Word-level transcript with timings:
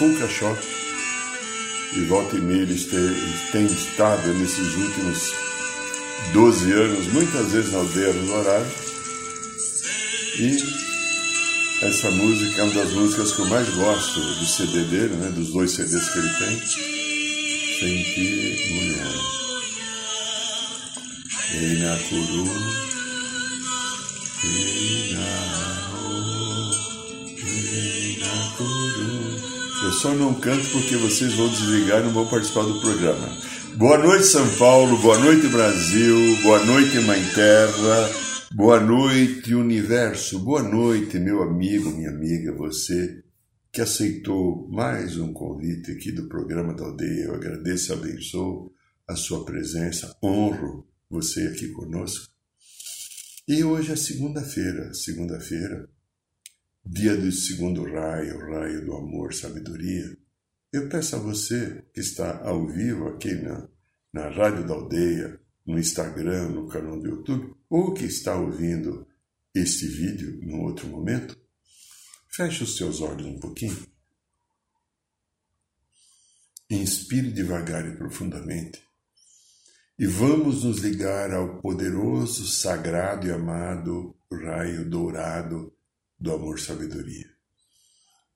Tribo 0.00 0.16
Fulcachó. 0.16 0.56
E 1.92 2.00
volta 2.04 2.36
e 2.36 2.40
meia 2.40 2.62
ele 2.62 2.76
tem 3.52 3.66
estado 3.66 4.32
nesses 4.34 4.74
últimos 4.76 5.32
12 6.32 6.72
anos, 6.72 7.06
muitas 7.08 7.52
vezes 7.52 7.72
na 7.72 7.78
aldeia 7.78 8.12
do 8.12 8.32
horário. 8.32 8.66
E 10.38 10.56
essa 11.82 12.10
música 12.12 12.60
é 12.60 12.64
uma 12.64 12.74
das 12.74 12.92
músicas 12.92 13.32
que 13.32 13.40
eu 13.40 13.46
mais 13.46 13.68
gosto 13.70 14.20
do 14.20 14.46
CD 14.46 14.84
dele, 14.84 15.16
né, 15.16 15.30
dos 15.30 15.52
dois 15.52 15.72
CDs 15.72 16.08
que 16.08 16.18
ele 16.18 16.30
tem. 16.38 16.60
Sentir 17.80 18.72
mulher. 18.74 19.30
E 21.52 21.78
na 21.82 21.98
coruna 22.08 22.90
eu 24.42 24.69
só 30.00 30.14
não 30.14 30.32
canto 30.40 30.66
porque 30.70 30.96
vocês 30.96 31.34
vão 31.34 31.46
desligar 31.50 32.00
e 32.00 32.04
não 32.04 32.14
vão 32.14 32.26
participar 32.26 32.62
do 32.62 32.80
programa. 32.80 33.36
Boa 33.76 33.98
noite, 33.98 34.24
São 34.24 34.48
Paulo. 34.56 34.96
Boa 34.96 35.18
noite, 35.18 35.46
Brasil. 35.48 36.38
Boa 36.42 36.64
noite, 36.64 36.98
Mãe 37.00 37.22
Terra. 37.34 38.10
Boa 38.50 38.80
noite, 38.80 39.54
Universo. 39.54 40.38
Boa 40.38 40.62
noite, 40.62 41.18
meu 41.18 41.42
amigo, 41.42 41.90
minha 41.90 42.08
amiga, 42.08 42.50
você 42.56 43.22
que 43.70 43.82
aceitou 43.82 44.66
mais 44.70 45.18
um 45.18 45.34
convite 45.34 45.92
aqui 45.92 46.10
do 46.10 46.28
programa 46.28 46.72
da 46.72 46.82
aldeia. 46.82 47.24
Eu 47.24 47.34
agradeço 47.34 47.92
e 47.92 47.94
abençoo 47.94 48.72
a 49.06 49.14
sua 49.14 49.44
presença. 49.44 50.16
Honro 50.22 50.88
você 51.10 51.42
aqui 51.42 51.68
conosco. 51.68 52.26
E 53.46 53.62
hoje 53.62 53.92
é 53.92 53.96
segunda-feira, 53.96 54.94
segunda-feira, 54.94 55.90
dia 56.84 57.16
do 57.16 57.30
segundo 57.30 57.84
raio, 57.84 58.38
raio 58.38 58.84
do 58.84 58.94
amor, 58.94 59.34
sabedoria. 59.34 60.16
Eu 60.72 60.88
peço 60.88 61.16
a 61.16 61.18
você 61.18 61.84
que 61.92 62.00
está 62.00 62.46
ao 62.46 62.66
vivo 62.66 63.08
aqui 63.08 63.34
na, 63.34 63.68
na 64.12 64.28
Rádio 64.28 64.66
da 64.66 64.74
Aldeia, 64.74 65.40
no 65.66 65.78
Instagram, 65.78 66.48
no 66.48 66.68
canal 66.68 66.98
do 66.98 67.08
YouTube, 67.08 67.54
ou 67.68 67.92
que 67.92 68.04
está 68.04 68.36
ouvindo 68.36 69.06
este 69.54 69.86
vídeo 69.86 70.40
num 70.42 70.62
outro 70.62 70.86
momento, 70.88 71.38
feche 72.28 72.64
os 72.64 72.76
seus 72.76 73.00
olhos 73.00 73.26
um 73.26 73.38
pouquinho. 73.38 73.86
Inspire 76.70 77.32
devagar 77.32 77.86
e 77.86 77.96
profundamente 77.96 78.90
e 80.00 80.06
vamos 80.06 80.64
nos 80.64 80.78
ligar 80.78 81.30
ao 81.30 81.60
poderoso, 81.60 82.48
sagrado 82.48 83.26
e 83.26 83.30
amado 83.30 84.16
raio 84.32 84.88
dourado 84.88 85.70
do 86.20 86.32
amor-sabedoria. 86.32 87.28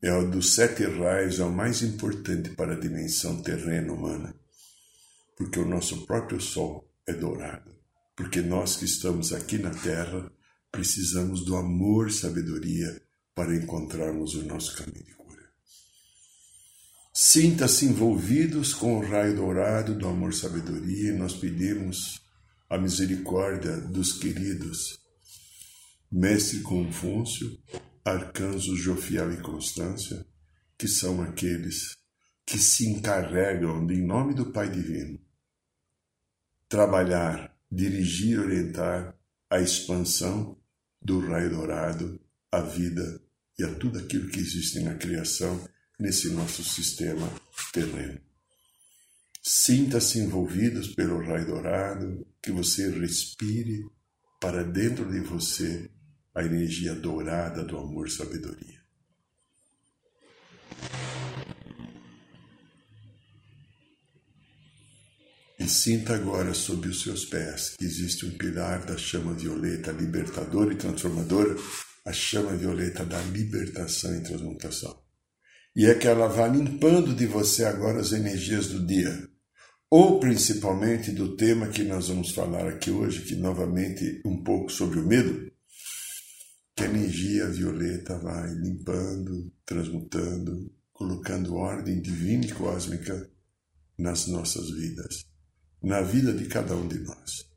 É 0.02 0.12
o 0.14 0.30
dos 0.30 0.54
sete 0.54 0.84
raios, 0.84 1.38
é 1.38 1.44
o 1.44 1.52
mais 1.52 1.82
importante 1.82 2.50
para 2.50 2.74
a 2.74 2.80
dimensão 2.80 3.42
terrena 3.42 3.92
humana, 3.92 4.34
porque 5.36 5.58
o 5.58 5.68
nosso 5.68 6.06
próprio 6.06 6.40
Sol 6.40 6.88
é 7.06 7.12
dourado, 7.12 7.74
porque 8.16 8.40
nós 8.40 8.76
que 8.76 8.84
estamos 8.84 9.32
aqui 9.32 9.58
na 9.58 9.70
Terra 9.70 10.30
precisamos 10.70 11.44
do 11.44 11.56
amor-sabedoria 11.56 13.00
para 13.34 13.54
encontrarmos 13.54 14.34
o 14.34 14.44
nosso 14.44 14.76
caminho 14.76 15.14
Sinta-se 17.16 17.86
envolvidos 17.86 18.74
com 18.74 18.98
o 18.98 19.00
raio 19.00 19.36
dourado 19.36 19.94
do 19.94 20.08
amor-sabedoria 20.08 21.10
e 21.10 21.16
nós 21.16 21.32
pedimos 21.32 22.20
a 22.68 22.76
misericórdia 22.76 23.76
dos 23.76 24.14
queridos 24.14 24.98
Mestre 26.16 26.60
Confúcio, 26.60 27.58
Arcanjos 28.04 28.78
Jofiel 28.78 29.32
e 29.32 29.42
Constância, 29.42 30.24
que 30.78 30.86
são 30.86 31.20
aqueles 31.20 31.96
que 32.46 32.56
se 32.56 32.88
encarregam 32.88 33.84
de, 33.84 33.94
em 33.94 34.06
nome 34.06 34.32
do 34.32 34.52
Pai 34.52 34.70
Divino, 34.70 35.18
trabalhar, 36.68 37.58
dirigir, 37.68 38.38
orientar 38.38 39.18
a 39.50 39.60
expansão 39.60 40.56
do 41.02 41.18
raio 41.18 41.50
dourado, 41.50 42.20
a 42.52 42.60
vida 42.60 43.20
e 43.58 43.64
a 43.64 43.74
tudo 43.74 43.98
aquilo 43.98 44.28
que 44.28 44.38
existe 44.38 44.78
na 44.84 44.94
criação 44.94 45.68
nesse 45.98 46.30
nosso 46.30 46.62
sistema 46.62 47.28
terreno. 47.72 48.20
Sinta-se 49.42 50.20
envolvidos 50.20 50.94
pelo 50.94 51.18
raio 51.26 51.44
dourado, 51.44 52.24
que 52.40 52.52
você 52.52 52.88
respire 52.88 53.84
para 54.40 54.62
dentro 54.62 55.10
de 55.10 55.18
você 55.18 55.90
a 56.34 56.42
energia 56.42 56.94
dourada 56.94 57.62
do 57.64 57.78
amor-sabedoria. 57.78 58.82
E 65.58 65.68
sinta 65.68 66.14
agora 66.14 66.52
sob 66.52 66.88
os 66.88 67.02
seus 67.02 67.24
pés 67.24 67.74
que 67.78 67.84
existe 67.84 68.26
um 68.26 68.36
pilar 68.36 68.84
da 68.84 68.98
chama 68.98 69.32
violeta 69.32 69.92
libertadora 69.92 70.74
e 70.74 70.76
transformadora, 70.76 71.56
a 72.04 72.12
chama 72.12 72.54
violeta 72.56 73.04
da 73.04 73.20
libertação 73.22 74.14
e 74.16 74.22
transmutação 74.22 75.04
e 75.76 75.86
é 75.86 75.94
que 75.94 76.06
ela 76.06 76.28
vá 76.28 76.46
limpando 76.46 77.12
de 77.14 77.26
você 77.26 77.64
agora 77.64 78.00
as 78.00 78.12
energias 78.12 78.68
do 78.68 78.86
dia, 78.86 79.28
ou 79.90 80.20
principalmente 80.20 81.10
do 81.10 81.36
tema 81.36 81.66
que 81.66 81.82
nós 81.82 82.08
vamos 82.08 82.30
falar 82.30 82.68
aqui 82.68 82.90
hoje, 82.90 83.22
que 83.22 83.34
novamente 83.34 84.22
um 84.24 84.42
pouco 84.42 84.70
sobre 84.70 85.00
o 85.00 85.06
medo, 85.06 85.50
que 86.74 86.82
a 86.82 86.86
energia 86.86 87.48
violeta 87.48 88.18
vai 88.18 88.52
limpando, 88.54 89.52
transmutando, 89.64 90.72
colocando 90.92 91.54
ordem 91.54 92.00
divina 92.00 92.46
e 92.46 92.52
cósmica 92.52 93.30
nas 93.98 94.26
nossas 94.26 94.70
vidas, 94.70 95.24
na 95.82 96.02
vida 96.02 96.32
de 96.32 96.46
cada 96.46 96.74
um 96.74 96.88
de 96.88 96.98
nós. 96.98 97.54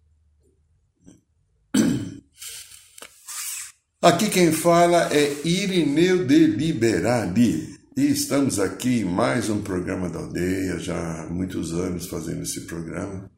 Aqui 3.99 4.29
quem 4.29 4.51
fala 4.51 5.11
é 5.11 5.47
Irineu 5.47 6.25
de 6.27 6.45
Liberali. 6.45 7.75
E 7.97 8.11
estamos 8.11 8.59
aqui 8.59 8.99
em 8.99 9.05
mais 9.05 9.49
um 9.49 9.63
programa 9.63 10.07
da 10.07 10.19
aldeia, 10.19 10.77
já 10.77 11.23
há 11.23 11.29
muitos 11.29 11.73
anos 11.73 12.05
fazendo 12.05 12.43
esse 12.43 12.67
programa 12.67 13.31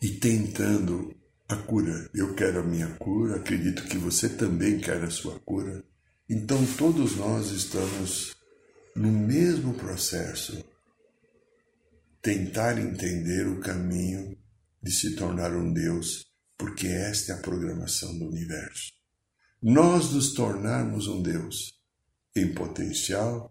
e 0.00 0.10
tentando 0.10 1.12
a 1.48 1.56
cura. 1.56 2.10
Eu 2.14 2.34
quero 2.34 2.60
a 2.60 2.62
minha 2.62 2.88
cura, 2.96 3.36
acredito 3.36 3.84
que 3.84 3.98
você 3.98 4.28
também 4.28 4.78
quer 4.78 5.02
a 5.02 5.10
sua 5.10 5.38
cura. 5.40 5.84
Então 6.28 6.64
todos 6.76 7.16
nós 7.16 7.50
estamos 7.50 8.34
no 8.96 9.10
mesmo 9.10 9.74
processo. 9.74 10.64
Tentar 12.22 12.78
entender 12.78 13.46
o 13.46 13.60
caminho 13.60 14.36
de 14.82 14.90
se 14.90 15.14
tornar 15.14 15.54
um 15.54 15.72
Deus, 15.72 16.26
porque 16.56 16.86
esta 16.86 17.32
é 17.32 17.36
a 17.36 17.40
programação 17.40 18.18
do 18.18 18.26
universo. 18.26 18.92
Nós 19.62 20.12
nos 20.12 20.32
tornarmos 20.32 21.06
um 21.06 21.22
Deus 21.22 21.78
em 22.34 22.54
potencial, 22.54 23.50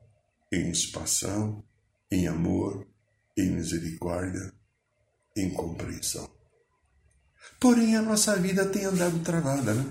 em 0.52 0.70
expansão, 0.70 1.64
em 2.12 2.28
amor, 2.28 2.88
em 3.38 3.52
misericórdia, 3.52 4.54
em 5.36 5.50
compreensão. 5.52 6.30
Porém, 7.64 7.96
a 7.96 8.02
nossa 8.02 8.36
vida 8.36 8.66
tem 8.66 8.84
andado 8.84 9.18
travada, 9.20 9.74
né? 9.74 9.86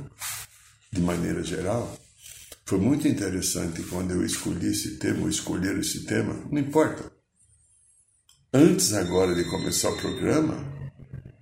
De 0.93 1.01
maneira 1.01 1.43
geral, 1.43 1.99
foi 2.67 2.79
muito 2.79 3.09
interessante 3.09 3.83
quando 3.85 4.11
eu 4.11 4.27
escolhi 4.27 4.67
esse 4.67 4.99
tema, 4.99 5.23
ou 5.23 5.29
escolher 5.31 5.79
esse 5.79 6.05
tema, 6.05 6.39
não 6.51 6.59
importa. 6.59 7.11
Antes 8.53 8.93
agora 8.93 9.35
de 9.35 9.49
começar 9.49 9.89
o 9.89 9.97
programa, 9.97 10.63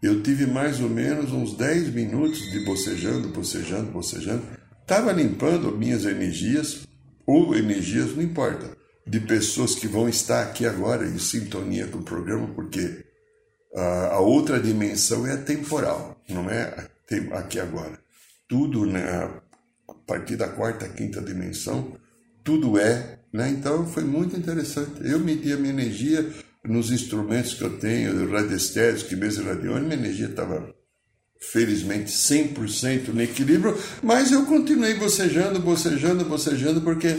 eu 0.01 0.23
tive 0.23 0.47
mais 0.47 0.81
ou 0.81 0.89
menos 0.89 1.33
uns 1.33 1.57
10 1.57 1.93
minutos 1.93 2.49
de 2.53 2.65
bocejando, 2.65 3.31
bocejando, 3.31 3.91
bocejando. 3.91 4.45
Estava 4.83 5.11
limpando 5.11 5.77
minhas 5.77 6.05
energias, 6.05 6.87
ou 7.27 7.57
energias, 7.57 8.15
não 8.15 8.23
importa, 8.23 8.77
de 9.05 9.19
pessoas 9.19 9.75
que 9.75 9.89
vão 9.89 10.09
estar 10.09 10.45
aqui 10.45 10.65
agora 10.65 11.09
em 11.09 11.19
sintonia 11.19 11.89
com 11.89 11.99
o 11.99 12.05
programa, 12.05 12.47
porque 12.55 13.10
a, 13.75 14.15
a 14.15 14.21
outra 14.21 14.61
dimensão 14.61 15.27
é 15.27 15.37
temporal, 15.37 16.21
não 16.29 16.49
é 16.51 16.89
aqui 17.33 17.59
agora. 17.61 17.99
Tudo, 18.49 18.87
né, 18.87 19.05
a 19.89 19.95
partir 20.07 20.37
da 20.37 20.49
quarta, 20.49 20.89
quinta 20.89 21.21
dimensão, 21.21 21.97
tudo 22.45 22.79
é. 22.79 23.19
Né? 23.33 23.51
Então 23.51 23.87
foi 23.87 24.03
muito 24.03 24.37
interessante. 24.37 24.93
Eu 25.03 25.21
medi 25.21 25.53
a 25.53 25.57
minha 25.57 25.73
energia 25.73 26.29
nos 26.65 26.91
instrumentos 26.91 27.55
que 27.55 27.63
eu 27.63 27.79
tenho, 27.79 28.31
radiestésico, 28.31 29.17
mesa 29.17 29.43
radiônica, 29.43 29.97
minha 29.97 29.99
energia 29.99 30.27
estava 30.27 30.75
felizmente 31.41 32.11
100% 32.11 33.09
no 33.09 33.23
equilíbrio, 33.23 33.79
mas 34.03 34.31
eu 34.31 34.45
continuei 34.45 34.95
bocejando, 34.95 35.59
bocejando, 35.59 36.25
bocejando, 36.27 36.83
porque 36.83 37.17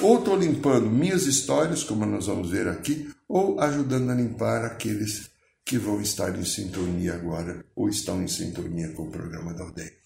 ou 0.00 0.18
estou 0.18 0.36
limpando 0.36 0.88
minhas 0.88 1.26
histórias, 1.26 1.84
como 1.84 2.06
nós 2.06 2.26
vamos 2.26 2.50
ver 2.50 2.66
aqui, 2.66 3.10
ou 3.28 3.60
ajudando 3.60 4.10
a 4.10 4.14
limpar 4.14 4.64
aqueles 4.64 5.31
que 5.72 5.78
vão 5.78 6.02
estar 6.02 6.38
em 6.38 6.44
sintonia 6.44 7.14
agora, 7.14 7.64
ou 7.74 7.88
estão 7.88 8.22
em 8.22 8.28
sintonia 8.28 8.92
com 8.92 9.04
o 9.04 9.10
programa 9.10 9.54
da 9.54 9.64
aldeia. 9.64 9.96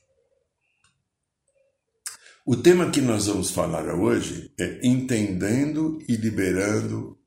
O 2.46 2.56
tema 2.56 2.88
que 2.88 3.00
nós 3.00 3.26
vamos 3.26 3.50
falar 3.50 3.92
hoje 3.92 4.54
é 4.56 4.86
entendendo 4.86 5.98
e 6.08 6.14
liberando 6.14 7.18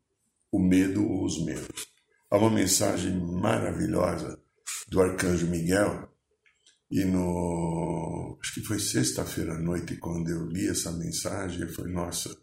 o 0.50 0.58
medo 0.58 1.06
ou 1.06 1.26
os 1.26 1.44
medos. 1.44 1.88
Há 2.32 2.38
uma 2.38 2.50
mensagem 2.50 3.14
maravilhosa 3.20 4.42
do 4.88 5.02
Arcanjo 5.02 5.46
Miguel, 5.46 6.10
e 6.90 7.04
no. 7.04 8.40
Acho 8.42 8.54
que 8.54 8.62
foi 8.62 8.80
sexta-feira 8.80 9.56
à 9.56 9.60
noite, 9.60 9.98
quando 9.98 10.30
eu 10.30 10.46
li 10.46 10.66
essa 10.70 10.94
mensagem, 10.94 11.60
eu 11.60 11.74
falei, 11.74 11.92
nossa, 11.92 12.34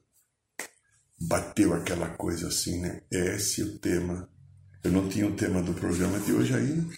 bateu 1.18 1.72
aquela 1.72 2.10
coisa 2.10 2.48
assim, 2.48 2.82
né? 2.82 3.00
Esse 3.10 3.62
é 3.62 3.64
o 3.64 3.78
tema. 3.78 4.35
Eu 4.84 4.92
não 4.92 5.08
tinha 5.08 5.26
o 5.26 5.36
tema 5.36 5.62
do 5.62 5.74
programa 5.74 6.18
de 6.20 6.32
hoje 6.32 6.54
ainda. 6.54 6.94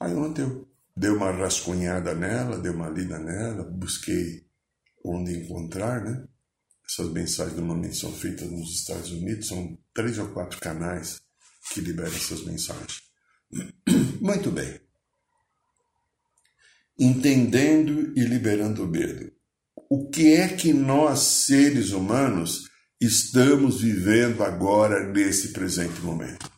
Aí 0.00 0.14
ontem 0.14 0.42
eu 0.42 0.68
dei 0.96 1.10
uma 1.10 1.30
rascunhada 1.30 2.14
nela, 2.14 2.58
dei 2.58 2.70
uma 2.70 2.88
lida 2.88 3.18
nela, 3.18 3.64
busquei 3.64 4.46
onde 5.04 5.36
encontrar, 5.36 6.04
né? 6.04 6.26
Essas 6.88 7.10
mensagens 7.10 7.56
normalmente 7.56 7.96
são 7.96 8.12
feitas 8.12 8.50
nos 8.50 8.70
Estados 8.80 9.10
Unidos, 9.10 9.48
são 9.48 9.76
três 9.92 10.18
ou 10.18 10.28
quatro 10.28 10.60
canais 10.60 11.20
que 11.72 11.80
liberam 11.80 12.14
essas 12.14 12.44
mensagens. 12.44 13.02
Muito 14.20 14.50
bem. 14.50 14.80
Entendendo 16.98 18.12
e 18.16 18.20
liberando 18.22 18.84
o 18.84 18.88
medo. 18.88 19.32
O 19.90 20.08
que 20.08 20.32
é 20.32 20.48
que 20.48 20.72
nós, 20.72 21.20
seres 21.20 21.90
humanos, 21.90 22.68
estamos 23.00 23.80
vivendo 23.80 24.42
agora 24.42 25.10
nesse 25.12 25.52
presente 25.52 26.00
momento? 26.00 26.50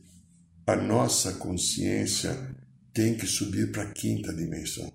A 0.67 0.75
nossa 0.75 1.33
consciência 1.33 2.37
tem 2.93 3.15
que 3.15 3.25
subir 3.25 3.71
para 3.71 3.83
a 3.83 3.91
quinta 3.91 4.33
dimensão. 4.33 4.91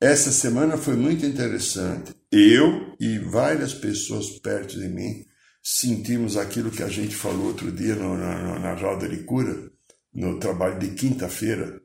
Essa 0.00 0.30
semana 0.30 0.76
foi 0.76 0.94
muito 0.94 1.24
interessante. 1.24 2.14
Eu 2.38 2.94
e 3.00 3.18
várias 3.18 3.72
pessoas 3.72 4.28
perto 4.40 4.78
de 4.78 4.88
mim 4.88 5.24
sentimos 5.62 6.36
aquilo 6.36 6.70
que 6.70 6.82
a 6.82 6.88
gente 6.88 7.16
falou 7.16 7.46
outro 7.46 7.72
dia 7.72 7.94
no, 7.94 8.14
na, 8.14 8.58
na 8.58 8.74
roda 8.74 9.08
de 9.08 9.22
cura 9.22 9.72
no 10.12 10.38
trabalho 10.38 10.78
de 10.78 10.90
quinta-feira 10.90 11.80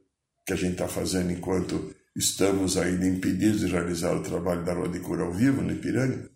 que 0.45 0.51
a 0.51 0.57
gente 0.57 0.73
está 0.73 0.89
fazendo 0.89 1.31
enquanto 1.31 1.95
estamos 2.13 2.75
ainda 2.75 3.07
impedidos 3.07 3.61
de 3.61 3.67
realizar 3.67 4.13
o 4.13 4.21
trabalho 4.21 4.65
da 4.65 4.73
Roda 4.73 4.99
de 4.99 4.99
Cura 4.99 5.23
ao 5.23 5.33
vivo 5.33 5.61
no 5.61 5.71
Ipiranga. 5.71 6.29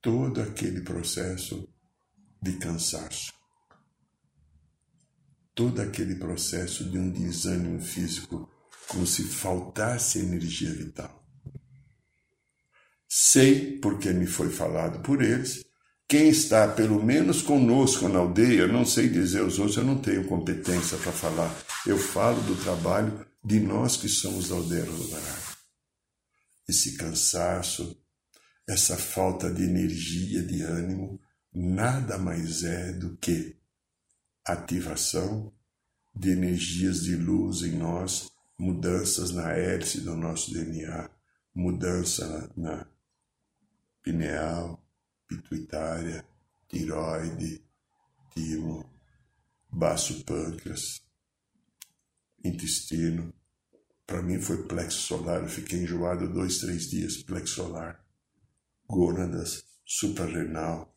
Todo 0.00 0.42
aquele 0.42 0.80
processo 0.80 1.72
de 2.42 2.54
cansaço, 2.54 3.32
todo 5.54 5.80
aquele 5.80 6.16
processo 6.16 6.90
de 6.90 6.98
um 6.98 7.10
desânimo 7.10 7.80
físico, 7.80 8.50
como 8.90 9.06
se 9.06 9.22
faltasse 9.22 10.18
energia 10.18 10.72
vital. 10.72 11.24
Sei, 13.08 13.78
porque 13.78 14.10
me 14.12 14.26
foi 14.26 14.50
falado 14.50 15.00
por 15.00 15.22
eles, 15.22 15.64
quem 16.08 16.28
está, 16.28 16.66
pelo 16.66 17.00
menos 17.00 17.40
conosco 17.40 18.08
na 18.08 18.18
aldeia, 18.18 18.66
não 18.66 18.84
sei 18.84 19.08
dizer 19.08 19.42
os 19.42 19.60
outros, 19.60 19.76
eu 19.76 19.84
não 19.84 19.96
tenho 19.96 20.26
competência 20.26 20.98
para 20.98 21.12
falar. 21.12 21.56
Eu 21.86 21.96
falo 21.96 22.42
do 22.42 22.56
trabalho 22.56 23.24
de 23.44 23.60
nós 23.60 23.96
que 23.96 24.08
somos 24.08 24.48
da 24.48 24.56
aldeia 24.56 24.84
do 24.84 25.08
Baralho. 25.08 25.56
Esse 26.68 26.96
cansaço, 26.96 27.96
essa 28.68 28.96
falta 28.96 29.48
de 29.52 29.62
energia, 29.62 30.42
de 30.42 30.62
ânimo, 30.62 31.20
nada 31.54 32.18
mais 32.18 32.64
é 32.64 32.92
do 32.92 33.16
que 33.18 33.56
ativação 34.44 35.52
de 36.12 36.30
energias 36.30 37.04
de 37.04 37.14
luz 37.14 37.62
em 37.62 37.76
nós, 37.76 38.28
mudanças 38.60 39.30
na 39.30 39.52
hélice 39.52 40.02
do 40.02 40.14
nosso 40.14 40.52
DNA, 40.52 41.08
mudança 41.54 42.52
na, 42.54 42.86
pineal, 44.02 44.86
pituitária, 45.26 46.22
tiroide, 46.68 47.64
timo, 48.34 48.84
baço 49.72 50.22
pâncreas, 50.24 51.02
intestino. 52.44 53.32
Para 54.06 54.20
mim 54.20 54.38
foi 54.38 54.66
plexo 54.68 54.98
solar, 54.98 55.42
eu 55.42 55.48
fiquei 55.48 55.82
enjoado 55.82 56.30
dois, 56.30 56.58
três 56.58 56.90
dias, 56.90 57.16
plexo 57.22 57.54
solar, 57.54 58.04
gônadas, 58.86 59.64
suprarrenal, 59.86 60.94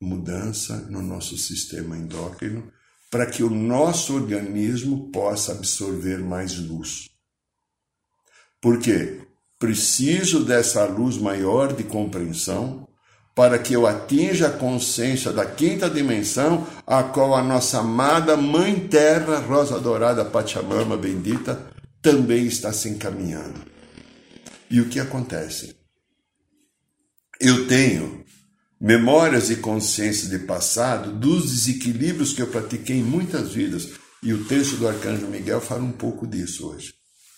mudança 0.00 0.76
no 0.88 1.02
nosso 1.02 1.36
sistema 1.36 1.98
endócrino 1.98 2.72
para 3.14 3.26
que 3.26 3.44
o 3.44 3.48
nosso 3.48 4.12
organismo 4.12 5.08
possa 5.12 5.52
absorver 5.52 6.18
mais 6.18 6.58
luz. 6.58 7.08
Porque 8.60 9.20
preciso 9.56 10.44
dessa 10.44 10.84
luz 10.86 11.16
maior 11.16 11.72
de 11.72 11.84
compreensão 11.84 12.88
para 13.32 13.56
que 13.56 13.72
eu 13.72 13.86
atinja 13.86 14.48
a 14.48 14.52
consciência 14.58 15.32
da 15.32 15.46
quinta 15.46 15.88
dimensão, 15.88 16.66
a 16.84 17.04
qual 17.04 17.36
a 17.36 17.42
nossa 17.44 17.78
amada 17.78 18.36
Mãe 18.36 18.88
Terra, 18.88 19.38
Rosa 19.38 19.78
Dourada 19.78 20.24
Pachamama 20.24 20.96
bendita, 20.96 21.70
também 22.02 22.46
está 22.46 22.72
se 22.72 22.88
encaminhando. 22.88 23.60
E 24.68 24.80
o 24.80 24.88
que 24.88 24.98
acontece? 24.98 25.76
Eu 27.40 27.68
tenho 27.68 28.23
memórias 28.84 29.48
e 29.48 29.56
consciências 29.56 30.28
de 30.28 30.40
passado 30.40 31.10
dos 31.10 31.50
desequilíbrios 31.50 32.34
que 32.34 32.42
eu 32.42 32.48
pratiquei 32.48 32.98
em 32.98 33.02
muitas 33.02 33.52
vidas. 33.52 33.88
E 34.22 34.34
o 34.34 34.44
texto 34.44 34.76
do 34.76 34.86
Arcanjo 34.86 35.26
Miguel 35.26 35.58
fala 35.58 35.82
um 35.82 35.92
pouco 35.92 36.26
disso 36.26 36.68
hoje, 36.68 36.92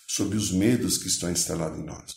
sobre 0.05 0.37
os 0.37 0.51
medos 0.51 0.97
que 0.97 1.07
estão 1.07 1.31
instalados 1.31 1.79
em 1.79 1.85
nós. 1.85 2.15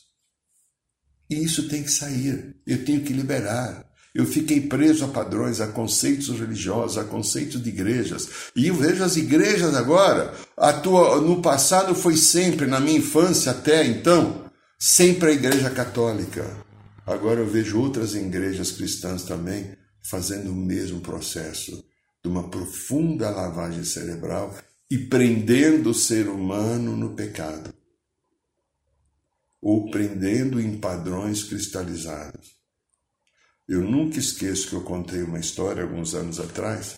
E 1.30 1.44
isso 1.44 1.68
tem 1.68 1.84
que 1.84 1.92
sair, 1.92 2.56
eu 2.66 2.84
tenho 2.84 3.02
que 3.02 3.12
liberar. 3.12 3.88
Eu 4.12 4.26
fiquei 4.26 4.62
preso 4.62 5.04
a 5.04 5.08
padrões, 5.08 5.60
a 5.60 5.68
conceitos 5.68 6.28
religiosos, 6.30 6.98
a 6.98 7.04
conceitos 7.04 7.62
de 7.62 7.68
igrejas. 7.68 8.28
E 8.56 8.66
eu 8.66 8.74
vejo 8.74 9.04
as 9.04 9.16
igrejas 9.16 9.76
agora. 9.76 10.34
Tua, 10.82 11.20
no 11.20 11.40
passado 11.40 11.94
foi 11.94 12.16
sempre, 12.16 12.66
na 12.66 12.80
minha 12.80 12.98
infância 12.98 13.52
até 13.52 13.86
então, 13.86 14.50
sempre 14.76 15.30
a 15.30 15.32
igreja 15.32 15.70
católica. 15.70 16.68
Agora 17.10 17.40
eu 17.40 17.46
vejo 17.46 17.80
outras 17.80 18.14
igrejas 18.14 18.70
cristãs 18.70 19.24
também 19.24 19.76
fazendo 20.00 20.52
o 20.52 20.54
mesmo 20.54 21.00
processo 21.00 21.84
de 22.22 22.30
uma 22.30 22.48
profunda 22.48 23.28
lavagem 23.30 23.82
cerebral 23.82 24.56
e 24.88 24.96
prendendo 24.96 25.90
o 25.90 25.94
ser 25.94 26.28
humano 26.28 26.96
no 26.96 27.16
pecado. 27.16 27.74
Ou 29.60 29.90
prendendo 29.90 30.60
em 30.60 30.78
padrões 30.78 31.42
cristalizados. 31.42 32.54
Eu 33.66 33.80
nunca 33.80 34.20
esqueço 34.20 34.68
que 34.68 34.76
eu 34.76 34.84
contei 34.84 35.24
uma 35.24 35.40
história 35.40 35.82
alguns 35.82 36.14
anos 36.14 36.38
atrás. 36.38 36.96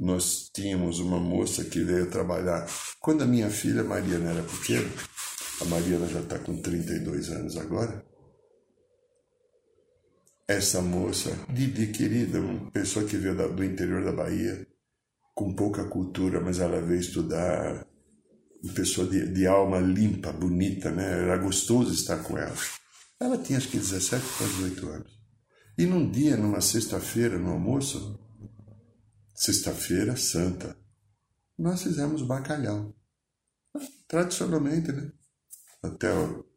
Nós 0.00 0.48
tínhamos 0.54 1.00
uma 1.00 1.20
moça 1.20 1.66
que 1.66 1.84
veio 1.84 2.10
trabalhar. 2.10 2.66
Quando 2.98 3.24
a 3.24 3.26
minha 3.26 3.50
filha 3.50 3.84
Mariana 3.84 4.30
era 4.30 4.42
pequena, 4.42 4.90
a 5.60 5.66
Mariana 5.66 6.08
já 6.08 6.20
está 6.20 6.38
com 6.38 6.62
32 6.62 7.28
anos 7.28 7.58
agora. 7.58 8.07
Essa 10.48 10.80
moça, 10.80 11.38
Didi 11.50 11.88
querida, 11.88 12.40
uma 12.40 12.70
pessoa 12.70 13.04
que 13.04 13.18
veio 13.18 13.36
do 13.54 13.62
interior 13.62 14.02
da 14.02 14.12
Bahia, 14.12 14.66
com 15.34 15.54
pouca 15.54 15.84
cultura, 15.84 16.40
mas 16.40 16.58
ela 16.58 16.80
veio 16.80 17.00
estudar, 17.00 17.86
uma 18.64 18.72
pessoa 18.72 19.06
de, 19.06 19.30
de 19.30 19.46
alma 19.46 19.78
limpa, 19.78 20.32
bonita, 20.32 20.90
né? 20.90 21.04
Era 21.04 21.36
gostoso 21.36 21.92
estar 21.92 22.22
com 22.22 22.38
ela. 22.38 22.56
Ela 23.20 23.36
tinha 23.36 23.58
acho 23.58 23.68
que 23.68 23.76
17 23.76 24.24
para 24.38 24.46
18 24.46 24.88
anos. 24.88 25.18
E 25.76 25.84
num 25.84 26.10
dia, 26.10 26.34
numa 26.34 26.62
sexta-feira, 26.62 27.38
no 27.38 27.50
almoço, 27.50 28.18
sexta-feira 29.34 30.16
santa, 30.16 30.74
nós 31.58 31.82
fizemos 31.82 32.22
bacalhau. 32.22 32.96
Tradicionalmente, 34.08 34.92
né? 34.92 35.12
Até 35.82 36.08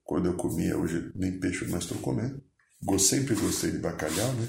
quando 0.01 0.27
eu 0.27 0.37
comia, 0.37 0.77
hoje 0.77 1.11
nem 1.13 1.41
peixe 1.41 1.65
mais 1.65 1.83
estou 1.83 1.97
comendo. 1.97 2.41
Sempre 2.99 3.35
gostei 3.35 3.71
de 3.71 3.77
bacalhau, 3.79 4.33
né? 4.33 4.47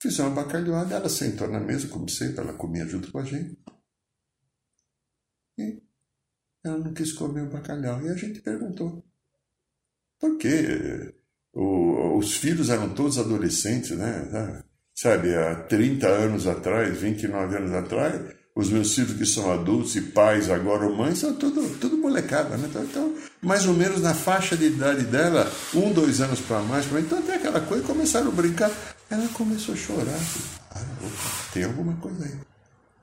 Fizemos 0.00 0.32
uma 0.32 0.42
bacalhada, 0.42 0.96
ela 0.96 1.08
sentou 1.08 1.48
na 1.48 1.60
mesa, 1.60 1.88
como 1.88 2.08
sempre, 2.08 2.40
ela 2.40 2.52
comia 2.52 2.86
junto 2.86 3.10
com 3.10 3.18
a 3.18 3.24
gente. 3.24 3.58
E 5.58 5.80
ela 6.64 6.78
não 6.78 6.92
quis 6.92 7.12
comer 7.12 7.42
o 7.42 7.50
bacalhau. 7.50 8.02
E 8.02 8.08
a 8.08 8.14
gente 8.14 8.40
perguntou: 8.40 9.04
por 10.18 10.38
quê? 10.38 11.14
O, 11.52 12.18
os 12.18 12.36
filhos 12.36 12.70
eram 12.70 12.94
todos 12.94 13.18
adolescentes, 13.18 13.90
né? 13.92 14.62
Sabe, 14.94 15.34
há 15.34 15.64
30 15.64 16.06
anos 16.06 16.46
atrás, 16.46 16.96
29 16.98 17.56
anos 17.56 17.72
atrás, 17.72 18.34
os 18.56 18.70
meus 18.70 18.94
filhos 18.94 19.14
que 19.14 19.26
são 19.26 19.52
adultos 19.52 19.96
e 19.96 20.00
pais 20.00 20.48
agora 20.48 20.86
ou 20.86 20.96
mães 20.96 21.18
são 21.18 21.34
tudo, 21.34 21.76
tudo 21.80 21.98
molecada, 21.98 22.56
né? 22.56 22.68
Então, 22.70 22.84
então, 22.84 23.14
mais 23.42 23.66
ou 23.66 23.74
menos 23.74 24.00
na 24.00 24.14
faixa 24.14 24.56
de 24.56 24.66
idade 24.66 25.04
dela, 25.04 25.50
um, 25.74 25.92
dois 25.92 26.20
anos 26.20 26.40
para 26.40 26.60
mais, 26.62 26.86
pra 26.86 27.00
então 27.00 27.20
tem 27.22 27.34
aquela 27.34 27.60
coisa, 27.60 27.84
começaram 27.84 28.28
a 28.28 28.30
brincar. 28.30 28.70
Ela 29.10 29.26
começou 29.28 29.74
a 29.74 29.76
chorar. 29.76 30.20
Ah, 30.70 30.80
opa, 31.00 31.52
tem 31.52 31.64
alguma 31.64 31.94
coisa 31.96 32.24
aí. 32.24 32.34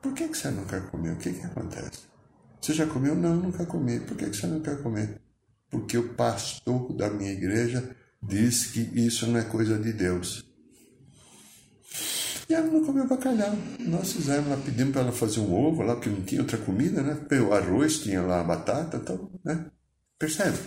Por 0.01 0.13
que, 0.13 0.27
que 0.27 0.38
você 0.38 0.51
quer 0.67 0.81
comer? 0.89 1.12
O 1.12 1.17
que, 1.17 1.34
que 1.34 1.46
acontece? 1.46 2.00
Você 2.62 2.74
já 2.74 2.88
comeu? 2.88 3.15
Não, 3.15 3.36
nunca 3.36 3.65
comi. 3.65 4.00
Por 4.00 4.15
que, 4.15 4.29
que 4.29 4.38
você 4.38 4.48
quer 4.62 4.81
comer? 4.81 5.20
Porque 5.70 5.98
o 5.98 6.13
pastor 6.13 6.93
da 6.93 7.10
minha 7.10 7.31
igreja 7.31 7.96
diz 8.22 8.67
que 8.67 8.79
isso 8.93 9.27
não 9.27 9.39
é 9.39 9.43
coisa 9.43 9.77
de 9.77 9.91
Deus. 9.91 10.46
E 12.51 12.53
ela 12.53 12.67
não 12.67 12.84
comeu 12.84 13.08
bacalhau. 13.08 13.58
Nós 13.79 14.12
fizemos 14.12 14.50
lá, 14.50 14.58
pedimos 14.58 14.91
para 14.91 15.03
ela 15.03 15.12
fazer 15.13 15.39
um 15.39 15.53
ovo 15.53 15.84
lá, 15.84 15.96
porque 15.96 16.10
não 16.10 16.22
tinha 16.22 16.41
outra 16.41 16.58
comida, 16.58 17.01
né? 17.01 17.25
O 17.39 17.53
arroz, 17.53 18.00
tinha 18.00 18.22
lá 18.22 18.41
a 18.41 18.43
batata, 18.43 18.98
então, 18.98 19.31
né? 19.41 19.72
Percebe? 20.20 20.58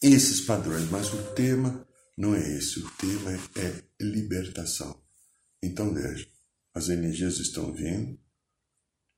Esses 0.00 0.42
padrões, 0.42 0.88
mas 0.88 1.12
o 1.12 1.34
tema 1.34 1.84
não 2.16 2.36
é 2.36 2.56
esse, 2.56 2.78
o 2.78 2.88
tema 2.92 3.32
é 3.56 3.82
libertação. 4.00 4.96
Então 5.60 5.92
veja, 5.92 6.28
as 6.72 6.88
energias 6.88 7.38
estão 7.40 7.72
vindo, 7.72 8.16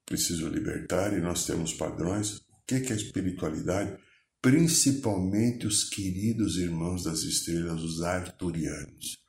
preciso 0.06 0.49
libertar 0.49 1.12
e 1.12 1.21
nós 1.21 1.44
temos 1.44 1.75
padrões. 1.75 2.38
O 2.38 2.64
que 2.66 2.76
é 2.76 2.92
a 2.92 2.97
espiritualidade? 2.97 3.99
principalmente 4.42 5.68
os 5.68 5.85
queridos 5.85 6.56
irmãos 6.56 7.04
das 7.04 7.23
estrelas, 7.23 7.80
os 7.80 8.02
arturianos. 8.02 9.22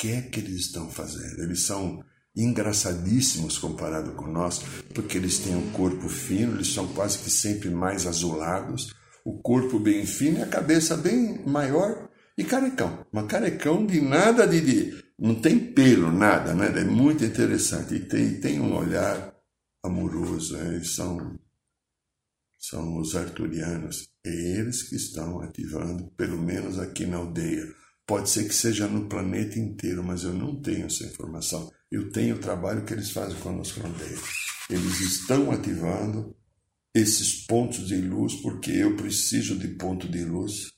Que 0.00 0.12
é 0.12 0.22
que 0.22 0.40
eles 0.40 0.62
estão 0.62 0.90
fazendo? 0.90 1.42
Eles 1.42 1.60
são 1.60 2.02
engraçadíssimos 2.34 3.58
comparado 3.58 4.12
com 4.12 4.26
nós, 4.26 4.62
porque 4.94 5.18
eles 5.18 5.40
têm 5.40 5.54
um 5.54 5.72
corpo 5.72 6.08
fino, 6.08 6.54
eles 6.54 6.72
são 6.72 6.88
quase 6.94 7.18
que 7.18 7.28
sempre 7.30 7.68
mais 7.68 8.06
azulados, 8.06 8.94
o 9.26 9.42
corpo 9.42 9.78
bem 9.78 10.06
fino 10.06 10.38
e 10.38 10.42
a 10.42 10.46
cabeça 10.46 10.96
bem 10.96 11.44
maior 11.46 12.08
e 12.38 12.42
carecão. 12.42 13.06
Uma 13.12 13.26
carecão 13.26 13.84
de 13.84 14.00
nada 14.00 14.46
de, 14.46 14.62
de 14.62 15.04
não 15.18 15.34
tem 15.34 15.58
pelo, 15.58 16.10
nada, 16.10 16.54
né? 16.54 16.72
É 16.80 16.84
muito 16.84 17.22
interessante 17.22 17.96
e 17.96 18.00
tem, 18.00 18.40
tem 18.40 18.58
um 18.58 18.74
olhar 18.74 19.34
amoroso, 19.84 20.56
né? 20.56 20.82
são 20.82 21.38
são 22.58 22.96
os 22.96 23.14
arturianos. 23.14 24.08
É 24.24 24.30
eles 24.30 24.82
que 24.82 24.96
estão 24.96 25.42
ativando, 25.42 26.10
pelo 26.16 26.38
menos 26.38 26.78
aqui 26.78 27.04
na 27.04 27.18
aldeia. 27.18 27.66
Pode 28.10 28.28
ser 28.28 28.48
que 28.48 28.54
seja 28.56 28.88
no 28.88 29.06
planeta 29.06 29.56
inteiro, 29.56 30.02
mas 30.02 30.24
eu 30.24 30.32
não 30.32 30.60
tenho 30.60 30.86
essa 30.86 31.04
informação. 31.04 31.70
Eu 31.88 32.10
tenho 32.10 32.34
o 32.34 32.40
trabalho 32.40 32.84
que 32.84 32.92
eles 32.92 33.12
fazem 33.12 33.38
conosco 33.38 33.78
na 33.78 33.88
aldeia. 33.88 34.18
Eles 34.68 35.00
estão 35.00 35.52
ativando 35.52 36.34
esses 36.92 37.46
pontos 37.46 37.86
de 37.86 37.98
luz 37.98 38.34
porque 38.42 38.72
eu 38.72 38.96
preciso 38.96 39.56
de 39.56 39.68
ponto 39.68 40.08
de 40.08 40.24
luz 40.24 40.72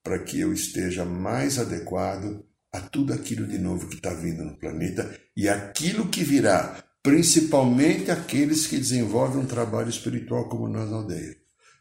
para 0.00 0.20
que 0.20 0.38
eu 0.38 0.52
esteja 0.52 1.04
mais 1.04 1.58
adequado 1.58 2.44
a 2.72 2.80
tudo 2.80 3.12
aquilo 3.12 3.48
de 3.48 3.58
novo 3.58 3.88
que 3.88 3.96
está 3.96 4.14
vindo 4.14 4.44
no 4.44 4.56
planeta 4.56 5.12
e 5.36 5.48
aquilo 5.48 6.06
que 6.06 6.22
virá 6.22 6.84
principalmente 7.02 8.12
aqueles 8.12 8.64
que 8.68 8.76
desenvolvem 8.76 9.42
um 9.42 9.46
trabalho 9.46 9.90
espiritual 9.90 10.48
como 10.48 10.68
nós 10.68 10.88
na 10.88 10.98
aldeia. 10.98 11.36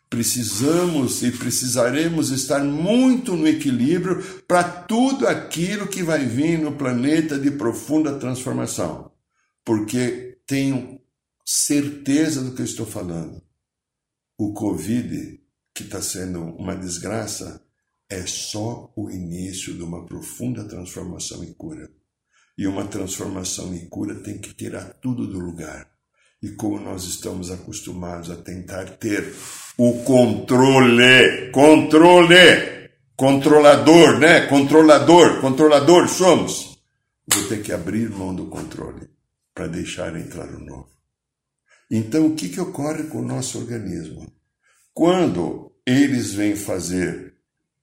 Precisamos 0.10 1.24
e 1.24 1.32
precisaremos 1.32 2.30
estar 2.30 2.64
muito 2.64 3.36
no 3.36 3.48
equilíbrio 3.48 4.24
para 4.48 4.64
tudo 4.64 5.28
aquilo 5.28 5.88
que 5.88 6.04
vai 6.04 6.26
vir 6.26 6.60
no 6.60 6.74
planeta 6.74 7.40
de 7.40 7.52
profunda 7.52 8.18
transformação, 8.18 9.12
porque 9.64 10.38
tenho 10.46 11.02
certeza 11.44 12.42
do 12.42 12.54
que 12.54 12.62
eu 12.62 12.66
estou 12.66 12.86
falando. 12.86 13.42
O 14.38 14.54
Covid, 14.54 15.42
que 15.74 15.84
está 15.84 16.02
sendo 16.02 16.42
uma 16.42 16.76
desgraça, 16.76 17.64
é 18.10 18.26
só 18.26 18.92
o 18.96 19.10
início 19.10 19.74
de 19.74 19.82
uma 19.82 20.06
profunda 20.06 20.64
transformação 20.64 21.44
e 21.44 21.54
cura. 21.54 21.90
E 22.58 22.68
uma 22.68 22.88
transformação 22.88 23.76
e 23.76 23.88
cura 23.88 24.16
tem 24.16 24.38
que 24.38 24.54
tirar 24.54 24.94
tudo 24.96 25.28
do 25.28 25.40
lugar. 25.40 25.95
E 26.42 26.50
como 26.50 26.80
nós 26.80 27.06
estamos 27.06 27.50
acostumados 27.52 28.30
a 28.30 28.36
tentar 28.36 28.86
ter 28.98 29.34
o 29.78 30.04
controle, 30.04 31.52
controle, 31.52 32.90
controlador, 33.16 34.20
né? 34.20 34.48
Controlador, 34.48 35.42
controlador 35.42 36.08
somos. 36.08 36.78
Vou 37.28 37.44
ter 37.48 37.62
que 37.62 37.72
abrir 37.72 38.10
mão 38.10 38.36
do 38.36 38.46
controle 38.46 39.10
para 39.54 39.68
deixar 39.68 40.16
entrar 40.16 40.48
o 40.48 40.60
novo. 40.60 40.90
Então, 41.90 42.28
o 42.28 42.36
que, 42.36 42.50
que 42.50 42.60
ocorre 42.60 43.04
com 43.04 43.20
o 43.20 43.26
nosso 43.26 43.58
organismo? 43.58 44.32
Quando 44.94 45.72
eles 45.86 46.34
vêm 46.34 46.56
fazer 46.56 47.36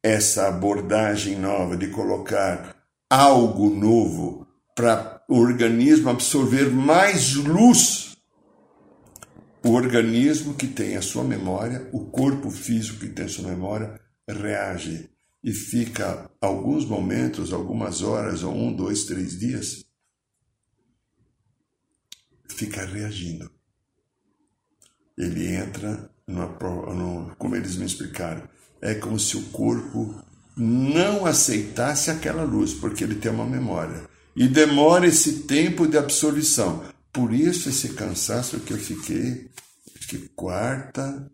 essa 0.02 0.48
abordagem 0.48 1.38
nova 1.38 1.76
de 1.76 1.88
colocar 1.88 2.76
algo 3.08 3.70
novo 3.70 4.46
para 4.74 5.22
o 5.28 5.38
organismo 5.38 6.10
absorver 6.10 6.70
mais 6.70 7.34
luz. 7.34 8.11
O 9.64 9.70
organismo 9.70 10.54
que 10.54 10.66
tem 10.66 10.96
a 10.96 11.02
sua 11.02 11.22
memória, 11.22 11.88
o 11.92 12.06
corpo 12.06 12.50
físico 12.50 12.98
que 12.98 13.08
tem 13.08 13.26
a 13.26 13.28
sua 13.28 13.48
memória, 13.48 14.00
reage 14.28 15.08
e 15.42 15.52
fica 15.52 16.30
alguns 16.40 16.84
momentos, 16.84 17.52
algumas 17.52 18.02
horas, 18.02 18.42
ou 18.42 18.54
um, 18.54 18.74
dois, 18.74 19.04
três 19.04 19.38
dias, 19.38 19.84
fica 22.48 22.84
reagindo. 22.84 23.50
Ele 25.16 25.54
entra, 25.54 26.10
no, 26.26 27.34
como 27.36 27.56
eles 27.56 27.76
me 27.76 27.86
explicaram, 27.86 28.48
é 28.80 28.94
como 28.94 29.18
se 29.18 29.36
o 29.36 29.42
corpo 29.50 30.14
não 30.56 31.24
aceitasse 31.24 32.10
aquela 32.10 32.42
luz, 32.42 32.74
porque 32.74 33.04
ele 33.04 33.14
tem 33.14 33.30
uma 33.30 33.46
memória 33.46 34.08
e 34.34 34.48
demora 34.48 35.06
esse 35.06 35.40
tempo 35.40 35.86
de 35.86 35.98
absolvição. 35.98 36.82
Por 37.12 37.34
isso 37.34 37.68
esse 37.68 37.90
cansaço 37.90 38.60
que 38.60 38.72
eu 38.72 38.78
fiquei, 38.78 39.50
que 40.08 40.28
quarta, 40.30 41.30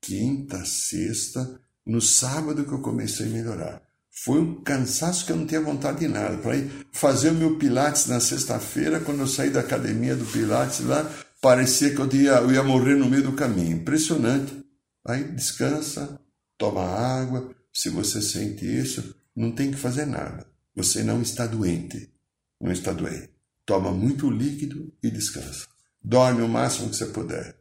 quinta, 0.00 0.64
sexta, 0.64 1.60
no 1.86 2.00
sábado 2.00 2.64
que 2.64 2.72
eu 2.72 2.80
comecei 2.80 3.26
a 3.26 3.30
melhorar. 3.30 3.82
Foi 4.24 4.40
um 4.40 4.62
cansaço 4.62 5.24
que 5.24 5.32
eu 5.32 5.36
não 5.36 5.46
tinha 5.46 5.60
vontade 5.60 6.00
de 6.00 6.08
nada. 6.08 6.36
Para 6.38 6.56
ir 6.56 6.70
fazer 6.92 7.30
o 7.30 7.34
meu 7.34 7.56
Pilates 7.56 8.06
na 8.06 8.20
sexta-feira, 8.20 9.00
quando 9.00 9.20
eu 9.20 9.26
saí 9.26 9.50
da 9.50 9.60
academia 9.60 10.14
do 10.14 10.26
Pilates 10.26 10.80
lá, 10.80 11.10
parecia 11.40 11.94
que 11.94 12.00
eu 12.00 12.12
ia, 12.12 12.32
eu 12.32 12.52
ia 12.52 12.62
morrer 12.62 12.94
no 12.94 13.08
meio 13.08 13.22
do 13.22 13.32
caminho. 13.32 13.76
Impressionante. 13.78 14.62
Aí 15.06 15.24
descansa, 15.24 16.20
toma 16.58 16.82
água. 16.84 17.54
Se 17.72 17.88
você 17.88 18.20
sente 18.20 18.66
isso, 18.66 19.14
não 19.34 19.50
tem 19.50 19.70
que 19.70 19.78
fazer 19.78 20.06
nada. 20.06 20.46
Você 20.76 21.02
não 21.02 21.22
está 21.22 21.46
doente. 21.46 22.12
Não 22.60 22.70
está 22.70 22.92
doente. 22.92 23.31
Toma 23.72 23.90
muito 23.90 24.28
líquido 24.28 24.92
e 25.02 25.10
descansa. 25.10 25.66
Dorme 26.04 26.42
o 26.42 26.48
máximo 26.48 26.90
que 26.90 26.96
você 26.96 27.06
puder. 27.06 27.56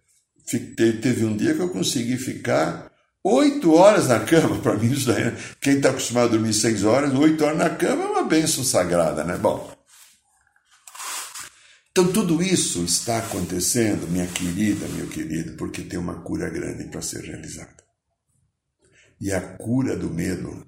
Teve 0.75 1.24
um 1.24 1.38
dia 1.38 1.53
que 1.53 1.62
eu 1.62 1.70
consegui 1.70 2.18
ficar 2.18 2.91
oito 3.24 3.74
horas 3.74 4.10
na 4.10 4.20
cama. 4.20 4.60
Para 4.60 4.75
mim, 4.75 4.91
isso 4.91 5.08
daí, 5.08 5.24
né? 5.24 5.38
quem 5.62 5.77
está 5.77 5.89
acostumado 5.89 6.25
a 6.25 6.32
dormir 6.32 6.53
seis 6.53 6.84
horas, 6.84 7.13
oito 7.13 7.46
horas 7.46 7.58
na 7.58 7.70
cama 7.70 8.03
é 8.03 8.08
uma 8.08 8.24
bênção 8.24 8.62
sagrada, 8.62 9.24
né? 9.24 9.38
Bom. 9.38 9.74
Então, 11.91 12.12
tudo 12.12 12.44
isso 12.44 12.84
está 12.84 13.20
acontecendo, 13.20 14.06
minha 14.12 14.27
querida, 14.27 14.86
meu 14.89 15.08
querido, 15.08 15.56
porque 15.56 15.82
tem 15.82 15.98
uma 15.98 16.15
cura 16.15 16.50
grande 16.50 16.89
para 16.89 17.01
ser 17.01 17.24
realizada. 17.24 17.86
E 19.18 19.32
a 19.32 19.39
cura 19.39 19.96
do 19.96 20.10
medo, 20.10 20.68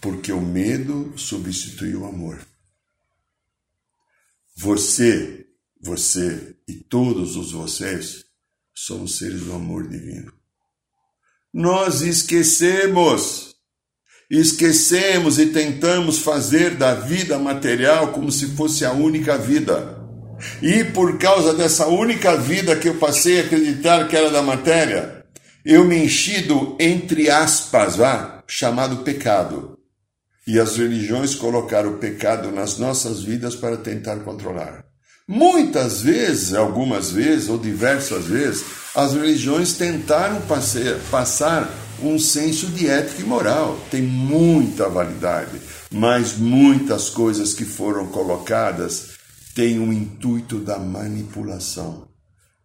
porque 0.00 0.32
o 0.32 0.40
medo 0.40 1.16
substitui 1.16 1.94
o 1.94 2.04
amor. 2.04 2.40
Você, 4.56 5.46
você 5.80 6.54
e 6.68 6.74
todos 6.74 7.36
os 7.36 7.52
vocês 7.52 8.24
somos 8.74 9.18
seres 9.18 9.42
do 9.42 9.52
amor 9.52 9.88
divino. 9.88 10.32
Nós 11.52 12.02
esquecemos, 12.02 13.54
esquecemos 14.30 15.38
e 15.38 15.46
tentamos 15.46 16.18
fazer 16.18 16.76
da 16.76 16.94
vida 16.94 17.38
material 17.38 18.12
como 18.12 18.30
se 18.30 18.54
fosse 18.54 18.84
a 18.84 18.92
única 18.92 19.36
vida. 19.36 20.00
E 20.62 20.84
por 20.84 21.18
causa 21.18 21.52
dessa 21.54 21.86
única 21.86 22.36
vida 22.36 22.76
que 22.76 22.88
eu 22.88 22.96
passei 22.96 23.40
a 23.40 23.44
acreditar 23.44 24.08
que 24.08 24.16
era 24.16 24.30
da 24.30 24.42
matéria, 24.42 25.24
eu 25.64 25.84
me 25.84 25.96
enchi 25.96 26.42
do, 26.42 26.76
entre 26.78 27.30
aspas, 27.30 27.96
vá, 27.96 28.42
chamado 28.46 28.98
pecado. 28.98 29.73
E 30.46 30.60
as 30.60 30.76
religiões 30.76 31.34
colocaram 31.34 31.90
o 31.94 31.98
pecado 31.98 32.52
nas 32.52 32.78
nossas 32.78 33.22
vidas 33.22 33.54
para 33.54 33.76
tentar 33.76 34.16
controlar. 34.20 34.84
Muitas 35.26 36.02
vezes, 36.02 36.52
algumas 36.52 37.10
vezes 37.10 37.48
ou 37.48 37.56
diversas 37.56 38.26
vezes, 38.26 38.62
as 38.94 39.14
religiões 39.14 39.72
tentaram 39.72 40.42
passar 41.10 41.70
um 42.02 42.18
senso 42.18 42.66
de 42.66 42.88
ética 42.88 43.22
e 43.22 43.24
moral. 43.24 43.78
Tem 43.90 44.02
muita 44.02 44.88
validade, 44.88 45.58
mas 45.90 46.36
muitas 46.36 47.08
coisas 47.08 47.54
que 47.54 47.64
foram 47.64 48.08
colocadas 48.08 49.14
têm 49.54 49.78
o 49.78 49.92
intuito 49.92 50.58
da 50.58 50.78
manipulação, 50.78 52.06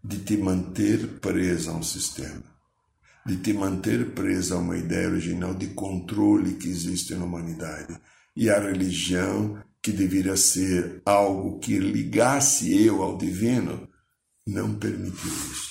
de 0.03 0.17
te 0.17 0.35
manter 0.35 1.07
presa 1.21 1.71
a 1.71 1.75
um 1.75 1.83
sistema, 1.83 2.43
de 3.29 3.37
te 3.37 3.53
manter 3.53 4.15
presa 4.15 4.55
a 4.55 4.57
uma 4.57 4.75
ideia 4.75 5.07
original 5.07 5.53
de 5.53 5.67
controle 5.67 6.55
que 6.55 6.67
existe 6.67 7.13
na 7.13 7.25
humanidade. 7.25 7.95
E 8.35 8.49
a 8.49 8.59
religião 8.59 9.61
que 9.83 9.91
deveria 9.91 10.35
ser 10.35 11.03
algo 11.05 11.59
que 11.59 11.77
ligasse 11.77 12.83
eu 12.83 13.03
ao 13.03 13.19
divino, 13.19 13.87
não 14.47 14.73
permitiu 14.73 15.29
isso. 15.29 15.69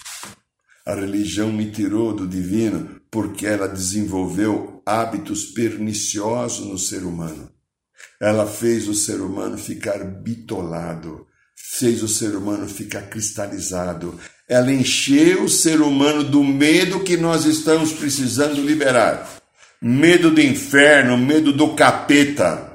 A 0.87 0.95
religião 0.95 1.53
me 1.53 1.71
tirou 1.73 2.14
do 2.14 2.29
divino 2.29 3.01
porque 3.11 3.44
ela 3.44 3.66
desenvolveu 3.66 4.81
hábitos 4.87 5.47
perniciosos 5.47 6.64
no 6.64 6.79
ser 6.79 7.03
humano. 7.03 7.51
Ela 8.21 8.47
fez 8.47 8.87
o 8.87 8.94
ser 8.94 9.21
humano 9.21 9.59
ficar 9.59 10.05
bitolado, 10.05 11.27
fez 11.79 12.03
o 12.03 12.09
ser 12.09 12.35
humano 12.35 12.68
ficar 12.68 13.03
cristalizado. 13.03 14.18
Ela 14.49 14.73
encheu 14.73 15.44
o 15.44 15.49
ser 15.49 15.81
humano 15.81 16.25
do 16.25 16.42
medo 16.42 17.01
que 17.01 17.16
nós 17.16 17.44
estamos 17.44 17.92
precisando 17.92 18.62
liberar. 18.62 19.29
Medo 19.81 20.31
do 20.31 20.40
inferno, 20.40 21.16
medo 21.16 21.53
do 21.53 21.75
capeta, 21.75 22.68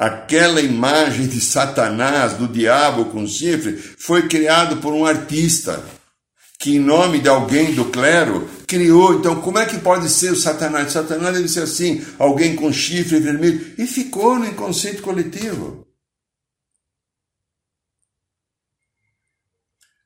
Aquela 0.00 0.62
imagem 0.62 1.26
de 1.26 1.42
Satanás, 1.42 2.32
do 2.32 2.48
diabo 2.48 3.04
com 3.10 3.26
chifre, 3.26 3.76
foi 3.76 4.26
criado 4.26 4.78
por 4.78 4.94
um 4.94 5.04
artista 5.04 5.84
que, 6.58 6.76
em 6.76 6.78
nome 6.78 7.18
de 7.18 7.28
alguém 7.28 7.74
do 7.74 7.84
clero, 7.84 8.48
criou. 8.66 9.16
Então, 9.16 9.42
como 9.42 9.58
é 9.58 9.66
que 9.66 9.76
pode 9.76 10.08
ser 10.08 10.32
o 10.32 10.36
Satanás? 10.36 10.92
Satanás 10.92 11.34
deve 11.34 11.48
ser 11.48 11.64
assim, 11.64 12.02
alguém 12.18 12.56
com 12.56 12.72
chifre 12.72 13.20
vermelho. 13.20 13.74
E 13.76 13.86
ficou 13.86 14.38
no 14.38 14.46
inconsciente 14.46 15.02
coletivo. 15.02 15.86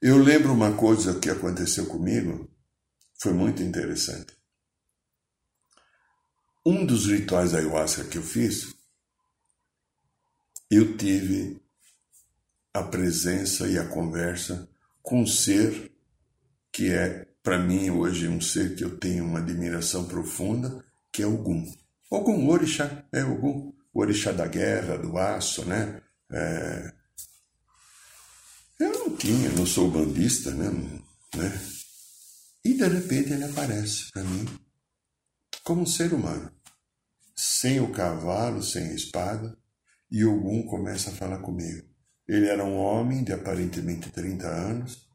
Eu 0.07 0.19
lembro 0.19 0.53
uma 0.53 0.77
coisa 0.77 1.19
que 1.19 1.31
aconteceu 1.31 1.87
comigo, 1.87 2.47
foi 3.23 3.33
muito 3.33 3.62
interessante. 3.62 4.37
Um 6.67 6.85
dos 6.85 7.07
rituais 7.07 7.53
da 7.53 7.59
ayahuasca 7.59 8.05
que 8.05 8.19
eu 8.19 8.23
fiz 8.23 8.75
eu 10.71 10.95
tive 10.99 11.59
a 12.75 12.83
presença 12.83 13.67
e 13.67 13.79
a 13.79 13.87
conversa 13.87 14.69
com 15.03 15.23
um 15.23 15.27
ser 15.27 15.90
que 16.71 16.93
é, 16.93 17.27
para 17.43 17.59
mim, 17.59 17.88
hoje, 17.88 18.29
um 18.29 18.43
ser 18.43 18.77
que 18.77 18.85
eu 18.85 18.99
tenho 18.99 19.25
uma 19.25 19.38
admiração 19.38 20.07
profunda, 20.07 20.85
que 21.11 21.23
é 21.23 21.27
Ogum. 21.27 21.64
Ogum, 22.11 22.47
orixá, 22.51 23.07
é 23.11 23.25
Ogum. 23.25 23.73
O 23.90 24.01
orixá 24.01 24.33
da 24.33 24.47
guerra, 24.47 24.99
do 24.99 25.17
aço, 25.17 25.64
né? 25.64 26.03
É... 26.31 27.04
Eu 28.85 28.92
não 28.92 29.16
tinha, 29.16 29.49
não 29.53 29.64
sou 29.64 29.90
bandista, 29.90 30.51
né? 30.51 30.70
né? 31.35 31.61
E 32.62 32.75
de 32.75 32.87
repente 32.87 33.33
ele 33.33 33.44
aparece 33.44 34.12
para 34.12 34.23
mim 34.23 34.47
como 35.62 35.81
um 35.81 35.87
ser 35.87 36.12
humano, 36.12 36.53
sem 37.35 37.81
o 37.81 37.90
cavalo, 37.90 38.62
sem 38.62 38.88
a 38.88 38.94
espada, 38.94 39.57
e 40.11 40.23
Ogum 40.23 40.66
começa 40.66 41.09
a 41.09 41.14
falar 41.14 41.38
comigo. 41.38 41.83
Ele 42.29 42.47
era 42.47 42.62
um 42.62 42.77
homem 42.77 43.25
de 43.25 43.33
aparentemente 43.33 44.11
30 44.11 44.47
anos, 44.47 45.09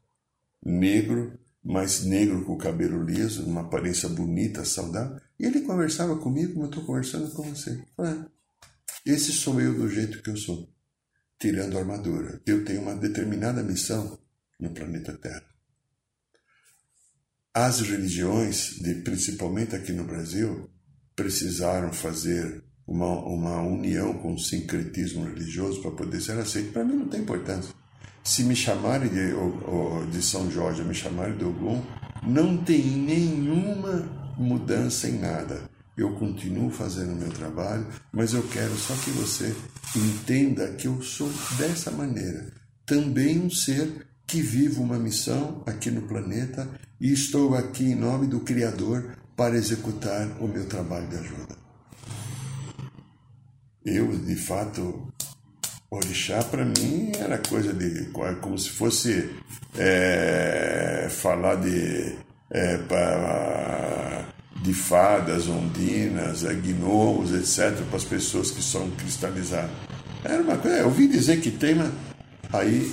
negro, 0.60 1.38
mas 1.62 2.04
negro 2.04 2.44
com 2.44 2.54
o 2.54 2.58
cabelo 2.58 3.04
liso, 3.04 3.46
uma 3.46 3.60
aparência 3.60 4.08
bonita, 4.08 4.64
saudável. 4.64 5.20
E 5.38 5.46
ele 5.46 5.60
conversava 5.60 6.18
comigo 6.18 6.54
como 6.54 6.64
eu 6.64 6.70
estou 6.70 6.84
conversando 6.84 7.30
com 7.30 7.44
você. 7.44 7.84
Falei, 7.96 8.24
esse 9.06 9.32
sou 9.32 9.60
eu 9.60 9.74
do 9.74 9.88
jeito 9.88 10.20
que 10.22 10.30
eu 10.30 10.36
sou, 10.36 10.68
tirando 11.40 11.76
a 11.76 11.80
armadura. 11.80 12.40
Eu 12.46 12.64
tenho 12.64 12.82
uma 12.82 12.94
determinada 12.94 13.62
missão 13.62 14.18
no 14.60 14.70
planeta 14.70 15.16
Terra. 15.16 15.42
As 17.52 17.80
religiões, 17.80 18.76
de, 18.78 18.96
principalmente 18.96 19.74
aqui 19.74 19.92
no 19.92 20.04
Brasil, 20.04 20.70
precisaram 21.16 21.92
fazer 21.92 22.62
uma, 22.86 23.24
uma 23.24 23.62
união 23.62 24.12
com 24.18 24.34
o 24.34 24.38
sincretismo 24.38 25.24
religioso 25.24 25.80
para 25.80 25.90
poder 25.92 26.20
ser 26.20 26.38
aceito, 26.38 26.72
para 26.72 26.84
mim 26.84 26.96
não 26.96 27.08
tem 27.08 27.22
importância. 27.22 27.74
Se 28.22 28.44
me 28.44 28.54
chamarem 28.54 29.08
de, 29.08 29.32
de 30.10 30.22
São 30.22 30.50
Jorge, 30.50 30.84
me 30.84 30.94
chamarem 30.94 31.36
de 31.36 31.44
Ogum, 31.44 31.82
não 32.22 32.62
tem 32.62 32.84
nenhuma 32.84 34.06
mudança 34.36 35.08
em 35.08 35.18
nada. 35.18 35.69
Eu 35.96 36.12
continuo 36.14 36.70
fazendo 36.70 37.12
o 37.12 37.16
meu 37.16 37.30
trabalho, 37.30 37.86
mas 38.12 38.32
eu 38.32 38.42
quero 38.48 38.74
só 38.76 38.94
que 38.94 39.10
você 39.10 39.54
entenda 39.94 40.68
que 40.72 40.86
eu 40.86 41.02
sou 41.02 41.30
dessa 41.58 41.90
maneira. 41.90 42.52
Também 42.86 43.38
um 43.40 43.50
ser 43.50 44.06
que 44.26 44.40
vive 44.40 44.78
uma 44.78 44.98
missão 44.98 45.62
aqui 45.66 45.90
no 45.90 46.02
planeta 46.02 46.68
e 47.00 47.12
estou 47.12 47.54
aqui 47.54 47.84
em 47.84 47.94
nome 47.96 48.26
do 48.26 48.40
Criador 48.40 49.16
para 49.36 49.56
executar 49.56 50.28
o 50.40 50.46
meu 50.46 50.66
trabalho 50.66 51.08
de 51.08 51.16
ajuda. 51.16 51.56
Eu, 53.84 54.14
de 54.18 54.36
fato, 54.36 55.10
orixá 55.90 56.42
para 56.44 56.64
mim 56.64 57.12
era 57.18 57.38
coisa 57.38 57.72
de. 57.72 58.10
como 58.40 58.58
se 58.58 58.70
fosse 58.70 59.30
é, 59.76 61.08
falar 61.10 61.56
de. 61.56 62.18
É, 62.50 62.76
para, 62.78 64.09
de 64.62 64.74
fadas, 64.74 65.48
ondinas, 65.48 66.44
é, 66.44 66.54
gnomos, 66.54 67.32
etc., 67.32 67.82
para 67.86 67.96
as 67.96 68.04
pessoas 68.04 68.50
que 68.50 68.62
são 68.62 68.90
cristalizadas. 68.90 69.70
Era 70.22 70.42
uma 70.42 70.58
coisa. 70.58 70.78
Eu 70.78 70.86
ouvi 70.86 71.08
dizer 71.08 71.40
que 71.40 71.50
tem, 71.50 71.74
mas 71.74 71.90
aí, 72.52 72.92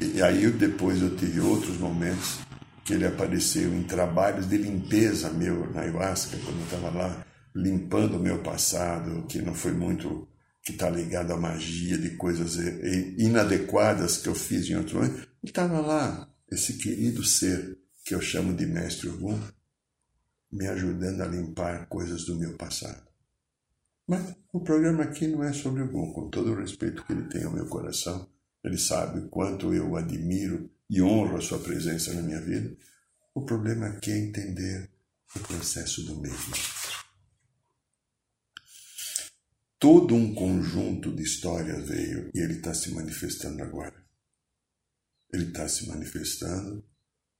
e 0.00 0.22
aí 0.22 0.50
depois 0.50 1.02
eu 1.02 1.16
tive 1.16 1.40
outros 1.40 1.76
momentos 1.78 2.38
que 2.84 2.94
ele 2.94 3.06
apareceu 3.06 3.72
em 3.74 3.82
trabalhos 3.82 4.48
de 4.48 4.56
limpeza 4.56 5.30
meu 5.30 5.70
na 5.72 5.82
ayahuasca, 5.82 6.36
quando 6.44 6.58
eu 6.58 6.64
estava 6.64 6.90
lá 6.90 7.24
limpando 7.54 8.16
o 8.16 8.20
meu 8.20 8.38
passado, 8.38 9.24
que 9.28 9.40
não 9.40 9.54
foi 9.54 9.72
muito 9.72 10.28
que 10.64 10.72
está 10.72 10.88
ligado 10.88 11.32
à 11.32 11.36
magia 11.36 11.98
de 11.98 12.10
coisas 12.10 12.56
inadequadas 13.18 14.18
que 14.18 14.28
eu 14.28 14.34
fiz 14.34 14.70
em 14.70 14.76
outro 14.76 14.96
momento. 14.96 15.28
E 15.42 15.48
estava 15.48 15.80
lá, 15.80 16.28
esse 16.50 16.74
querido 16.74 17.24
ser 17.24 17.78
que 18.04 18.14
eu 18.14 18.20
chamo 18.20 18.54
de 18.54 18.64
Mestre 18.64 19.08
Ogum, 19.08 19.40
me 20.52 20.66
ajudando 20.68 21.22
a 21.22 21.26
limpar 21.26 21.86
coisas 21.86 22.24
do 22.24 22.36
meu 22.36 22.56
passado. 22.56 23.02
Mas 24.06 24.36
o 24.52 24.60
programa 24.60 25.04
aqui 25.04 25.26
não 25.26 25.42
é 25.42 25.52
sobre 25.52 25.82
o 25.82 25.86
Ogum, 25.86 26.12
com 26.12 26.28
todo 26.28 26.52
o 26.52 26.56
respeito 26.56 27.04
que 27.04 27.12
ele 27.12 27.28
tem 27.28 27.44
ao 27.44 27.52
meu 27.52 27.66
coração. 27.66 28.28
Ele 28.62 28.76
sabe 28.76 29.20
o 29.20 29.28
quanto 29.28 29.72
eu 29.72 29.96
admiro 29.96 30.70
e 30.90 31.00
honro 31.00 31.36
a 31.36 31.40
sua 31.40 31.58
presença 31.58 32.12
na 32.12 32.22
minha 32.22 32.40
vida. 32.40 32.76
O 33.34 33.42
problema 33.42 33.86
aqui 33.86 34.10
é 34.10 34.18
entender 34.18 34.90
o 35.34 35.40
processo 35.40 36.04
do 36.04 36.20
mesmo 36.20 36.54
todo 39.82 40.14
um 40.14 40.32
conjunto 40.32 41.12
de 41.12 41.24
histórias 41.24 41.88
veio 41.88 42.30
e 42.32 42.38
ele 42.38 42.52
está 42.52 42.72
se 42.72 42.92
manifestando 42.92 43.64
agora. 43.64 44.00
Ele 45.32 45.48
está 45.48 45.68
se 45.68 45.88
manifestando. 45.88 46.84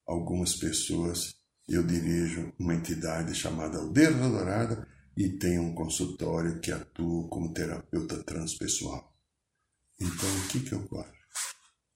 Algumas 0.05 0.57
pessoas, 0.57 1.37
eu 1.68 1.83
dirijo 1.87 2.53
uma 2.59 2.75
entidade 2.75 3.35
chamada 3.35 3.79
Aldeia 3.79 4.12
Dourada 4.12 4.87
e 5.16 5.29
tenho 5.31 5.62
um 5.62 5.75
consultório 5.75 6.61
que 6.61 6.72
atua 6.72 7.29
como 7.29 7.53
terapeuta 7.53 8.22
transpessoal. 8.25 9.16
Então, 10.01 10.37
o 10.38 10.48
que, 10.48 10.61
que 10.61 10.75
ocorre? 10.75 11.12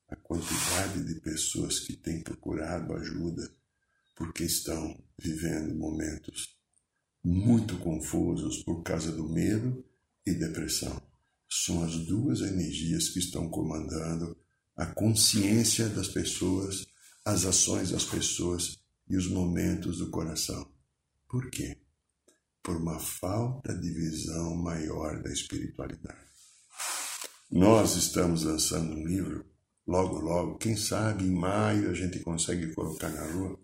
A 0.09 0.16
quantidade 0.16 1.02
de 1.05 1.20
pessoas 1.20 1.81
que 1.81 1.96
têm 1.96 2.22
procurado 2.22 2.92
ajuda 2.94 3.50
porque 4.14 4.44
estão 4.44 4.96
vivendo 5.18 5.74
momentos 5.74 6.57
muito 7.24 7.76
confusos 7.79 8.62
por 8.62 8.83
causa 8.83 9.11
do 9.11 9.29
medo 9.29 9.85
e 10.24 10.33
depressão. 10.33 11.02
São 11.50 11.83
as 11.83 11.96
duas 12.07 12.40
energias 12.40 13.09
que 13.09 13.18
estão 13.18 13.48
comandando 13.48 14.37
a 14.76 14.87
consciência 14.87 15.88
das 15.88 16.09
pessoas, 16.09 16.87
as 17.24 17.44
ações 17.44 17.90
das 17.90 18.05
pessoas 18.05 18.79
e 19.08 19.16
os 19.16 19.28
momentos 19.28 19.98
do 19.98 20.10
coração. 20.10 20.70
Por 21.28 21.50
quê? 21.50 21.76
Por 22.62 22.76
uma 22.76 22.98
falta 22.98 23.74
de 23.74 23.90
visão 23.90 24.56
maior 24.56 25.22
da 25.22 25.32
espiritualidade. 25.32 26.26
Nós 27.50 27.94
estamos 27.94 28.42
lançando 28.42 28.92
um 28.92 29.06
livro, 29.06 29.46
logo, 29.86 30.18
logo, 30.18 30.58
quem 30.58 30.76
sabe 30.76 31.24
em 31.24 31.30
maio 31.30 31.90
a 31.90 31.94
gente 31.94 32.18
consegue 32.20 32.74
colocar 32.74 33.08
na 33.08 33.24
rua, 33.32 33.58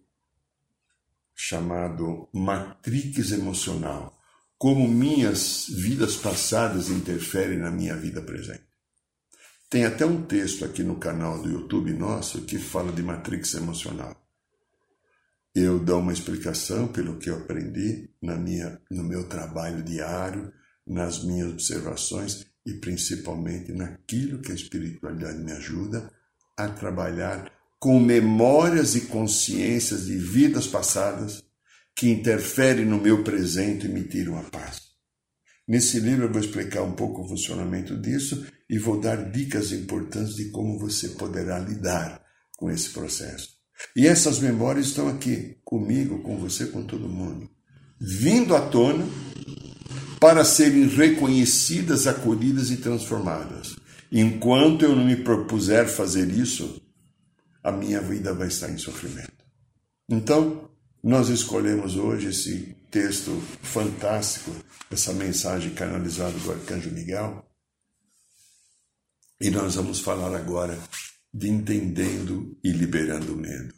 chamado 1.34 2.28
Matrix 2.32 3.32
Emocional 3.32 4.22
como 4.62 4.86
minhas 4.86 5.66
vidas 5.68 6.14
passadas 6.14 6.88
interferem 6.88 7.58
na 7.58 7.68
minha 7.68 7.96
vida 7.96 8.22
presente. 8.22 8.62
Tem 9.68 9.84
até 9.84 10.06
um 10.06 10.22
texto 10.22 10.64
aqui 10.64 10.84
no 10.84 11.00
canal 11.00 11.42
do 11.42 11.50
YouTube 11.50 11.92
nosso 11.92 12.42
que 12.42 12.58
fala 12.58 12.92
de 12.92 13.02
matrix 13.02 13.54
emocional. 13.54 14.21
Eu 15.54 15.78
dou 15.78 16.00
uma 16.00 16.14
explicação 16.14 16.88
pelo 16.88 17.18
que 17.18 17.28
eu 17.28 17.36
aprendi 17.36 18.08
na 18.22 18.36
minha, 18.36 18.80
no 18.90 19.04
meu 19.04 19.28
trabalho 19.28 19.82
diário, 19.82 20.50
nas 20.86 21.22
minhas 21.22 21.50
observações 21.50 22.46
e 22.64 22.72
principalmente 22.74 23.70
naquilo 23.70 24.40
que 24.40 24.50
a 24.50 24.54
espiritualidade 24.54 25.38
me 25.38 25.52
ajuda 25.52 26.10
a 26.56 26.68
trabalhar 26.68 27.52
com 27.78 28.00
memórias 28.00 28.94
e 28.94 29.02
consciências 29.02 30.06
de 30.06 30.16
vidas 30.16 30.66
passadas 30.66 31.44
que 31.94 32.08
interferem 32.08 32.86
no 32.86 32.98
meu 32.98 33.22
presente 33.22 33.86
e 33.86 33.90
me 33.90 34.04
tiram 34.04 34.38
a 34.38 34.44
paz. 34.44 34.80
Nesse 35.68 36.00
livro 36.00 36.24
eu 36.24 36.32
vou 36.32 36.40
explicar 36.40 36.82
um 36.82 36.92
pouco 36.92 37.22
o 37.22 37.28
funcionamento 37.28 37.94
disso 38.00 38.46
e 38.70 38.78
vou 38.78 38.98
dar 38.98 39.30
dicas 39.30 39.70
importantes 39.70 40.34
de 40.34 40.50
como 40.50 40.78
você 40.78 41.10
poderá 41.10 41.58
lidar 41.58 42.24
com 42.56 42.70
esse 42.70 42.88
processo. 42.90 43.51
E 43.96 44.06
essas 44.06 44.38
memórias 44.38 44.86
estão 44.86 45.08
aqui, 45.08 45.56
comigo, 45.64 46.22
com 46.22 46.38
você, 46.38 46.66
com 46.66 46.82
todo 46.82 47.08
mundo, 47.08 47.50
vindo 48.00 48.54
à 48.54 48.60
tona 48.60 49.04
para 50.20 50.44
serem 50.44 50.86
reconhecidas, 50.86 52.06
acolhidas 52.06 52.70
e 52.70 52.76
transformadas. 52.76 53.74
Enquanto 54.10 54.84
eu 54.84 54.94
não 54.94 55.04
me 55.04 55.16
propuser 55.16 55.88
fazer 55.88 56.30
isso, 56.30 56.80
a 57.62 57.72
minha 57.72 58.00
vida 58.00 58.32
vai 58.32 58.48
estar 58.48 58.68
em 58.70 58.78
sofrimento. 58.78 59.44
Então, 60.08 60.70
nós 61.02 61.28
escolhemos 61.28 61.96
hoje 61.96 62.28
esse 62.28 62.76
texto 62.90 63.42
fantástico, 63.62 64.52
essa 64.90 65.12
mensagem 65.12 65.72
canalizada 65.72 66.38
do 66.38 66.52
Arcanjo 66.52 66.90
Miguel, 66.90 67.44
e 69.40 69.50
nós 69.50 69.74
vamos 69.74 69.98
falar 69.98 70.36
agora 70.36 70.78
de 71.32 71.48
entendendo 71.48 72.58
e 72.62 72.70
liberando 72.70 73.32
o 73.32 73.36
medo. 73.36 73.74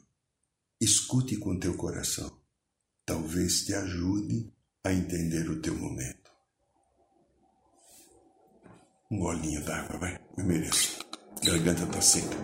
Escute 0.81 1.37
com 1.37 1.59
teu 1.59 1.77
coração. 1.77 2.31
Talvez 3.07 3.65
te 3.65 3.75
ajude 3.75 4.53
a 4.83 4.93
entender 4.93 5.49
o 5.49 5.61
teu 5.61 5.77
momento. 5.77 6.31
Um 9.11 9.19
golinho 9.19 9.65
d'água, 9.65 9.99
vai. 9.99 10.21
Eu 10.37 10.45
mereço. 10.45 10.99
garganta 11.45 11.85
está 11.85 12.01
seca. 12.01 12.37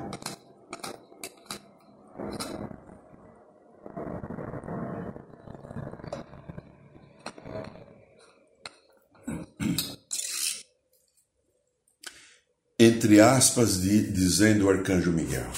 Entre 12.83 13.21
aspas, 13.21 13.79
de, 13.79 14.11
dizendo 14.11 14.64
o 14.64 14.71
arcanjo 14.71 15.12
Miguel: 15.12 15.53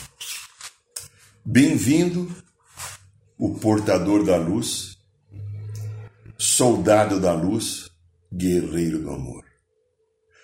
Bem-vindo, 1.45 2.35
o 3.39 3.55
portador 3.55 4.25
da 4.25 4.37
luz, 4.37 4.99
soldado 6.37 7.21
da 7.21 7.33
luz, 7.33 7.89
guerreiro 8.33 8.99
do 8.99 9.11
amor. 9.11 9.45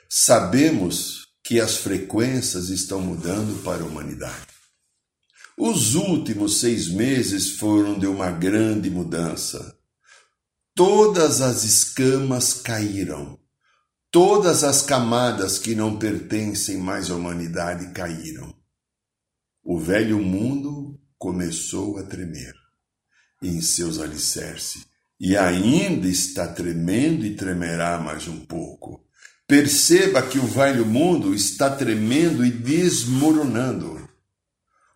Sabemos 0.08 1.26
que 1.42 1.60
as 1.60 1.78
frequências 1.78 2.68
estão 2.68 3.00
mudando 3.00 3.60
para 3.64 3.82
a 3.82 3.86
humanidade. 3.86 4.46
Os 5.56 5.96
últimos 5.96 6.60
seis 6.60 6.86
meses 6.86 7.58
foram 7.58 7.98
de 7.98 8.06
uma 8.06 8.30
grande 8.30 8.88
mudança. 8.88 9.76
Todas 10.76 11.40
as 11.40 11.64
escamas 11.64 12.54
caíram 12.54 13.36
Todas 14.10 14.64
as 14.64 14.80
camadas 14.80 15.58
que 15.58 15.74
não 15.74 15.98
pertencem 15.98 16.78
mais 16.78 17.10
à 17.10 17.14
humanidade 17.14 17.92
caíram. 17.92 18.54
O 19.62 19.78
velho 19.78 20.18
mundo 20.18 20.98
começou 21.18 21.98
a 21.98 22.02
tremer 22.02 22.54
em 23.42 23.60
seus 23.60 24.00
alicerces 24.00 24.86
e 25.20 25.36
ainda 25.36 26.08
está 26.08 26.48
tremendo 26.48 27.26
e 27.26 27.36
tremerá 27.36 27.98
mais 27.98 28.26
um 28.26 28.46
pouco. 28.46 29.04
Perceba 29.46 30.22
que 30.22 30.38
o 30.38 30.46
velho 30.46 30.86
mundo 30.86 31.34
está 31.34 31.68
tremendo 31.68 32.46
e 32.46 32.50
desmoronando. 32.50 34.08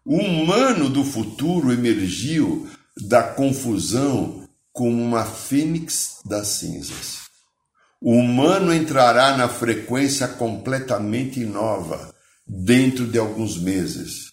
O 0.07 0.17
humano 0.17 0.89
do 0.89 1.05
futuro 1.05 1.71
emergiu 1.71 2.67
da 2.97 3.23
confusão 3.23 4.49
como 4.73 5.03
uma 5.03 5.27
fênix 5.27 6.21
das 6.25 6.49
cinzas. 6.49 7.22
O 8.05 8.17
humano 8.17 8.75
entrará 8.75 9.37
na 9.37 9.49
frequência 9.49 10.27
completamente 10.27 11.39
nova 11.45 12.13
dentro 12.45 13.07
de 13.07 13.17
alguns 13.17 13.57
meses. 13.57 14.33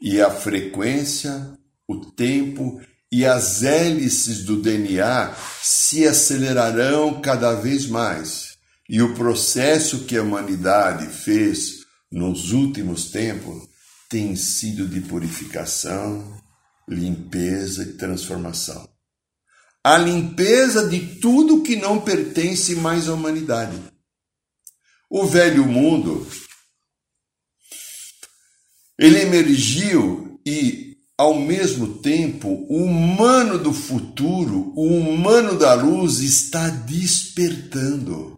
E 0.00 0.18
a 0.18 0.30
frequência, 0.30 1.52
o 1.86 2.00
tempo 2.12 2.80
e 3.12 3.26
as 3.26 3.62
hélices 3.62 4.44
do 4.44 4.62
DNA 4.62 5.34
se 5.62 6.08
acelerarão 6.08 7.20
cada 7.20 7.52
vez 7.52 7.86
mais. 7.86 8.56
E 8.88 9.02
o 9.02 9.14
processo 9.14 10.06
que 10.06 10.16
a 10.16 10.22
humanidade 10.22 11.06
fez 11.08 11.80
nos 12.10 12.52
últimos 12.52 13.10
tempos 13.10 13.68
tem 14.08 14.34
sido 14.36 14.88
de 14.88 15.02
purificação, 15.02 16.40
limpeza 16.88 17.82
e 17.82 17.92
transformação 17.92 18.95
a 19.86 19.96
limpeza 19.98 20.88
de 20.88 20.98
tudo 21.20 21.62
que 21.62 21.76
não 21.76 22.00
pertence 22.00 22.74
mais 22.74 23.08
à 23.08 23.14
humanidade. 23.14 23.80
O 25.08 25.24
velho 25.24 25.64
mundo 25.64 26.26
ele 28.98 29.20
emergiu 29.20 30.40
e 30.44 30.96
ao 31.16 31.38
mesmo 31.38 31.98
tempo 31.98 32.66
o 32.68 32.82
humano 32.82 33.60
do 33.60 33.72
futuro, 33.72 34.72
o 34.74 34.86
humano 34.88 35.56
da 35.56 35.74
luz 35.74 36.18
está 36.18 36.68
despertando. 36.68 38.36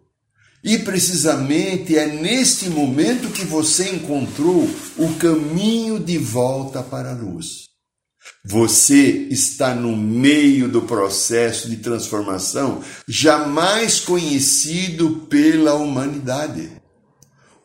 E 0.63 0.77
precisamente 0.77 1.97
é 1.97 2.05
neste 2.05 2.69
momento 2.69 3.33
que 3.33 3.43
você 3.43 3.89
encontrou 3.89 4.69
o 4.97 5.15
caminho 5.15 5.97
de 5.97 6.19
volta 6.19 6.83
para 6.83 7.09
a 7.09 7.15
luz. 7.15 7.68
Você 8.43 9.27
está 9.29 9.75
no 9.75 9.95
meio 9.95 10.69
do 10.69 10.83
processo 10.83 11.69
de 11.69 11.77
transformação 11.77 12.81
jamais 13.07 13.99
conhecido 13.99 15.27
pela 15.29 15.73
humanidade. 15.75 16.71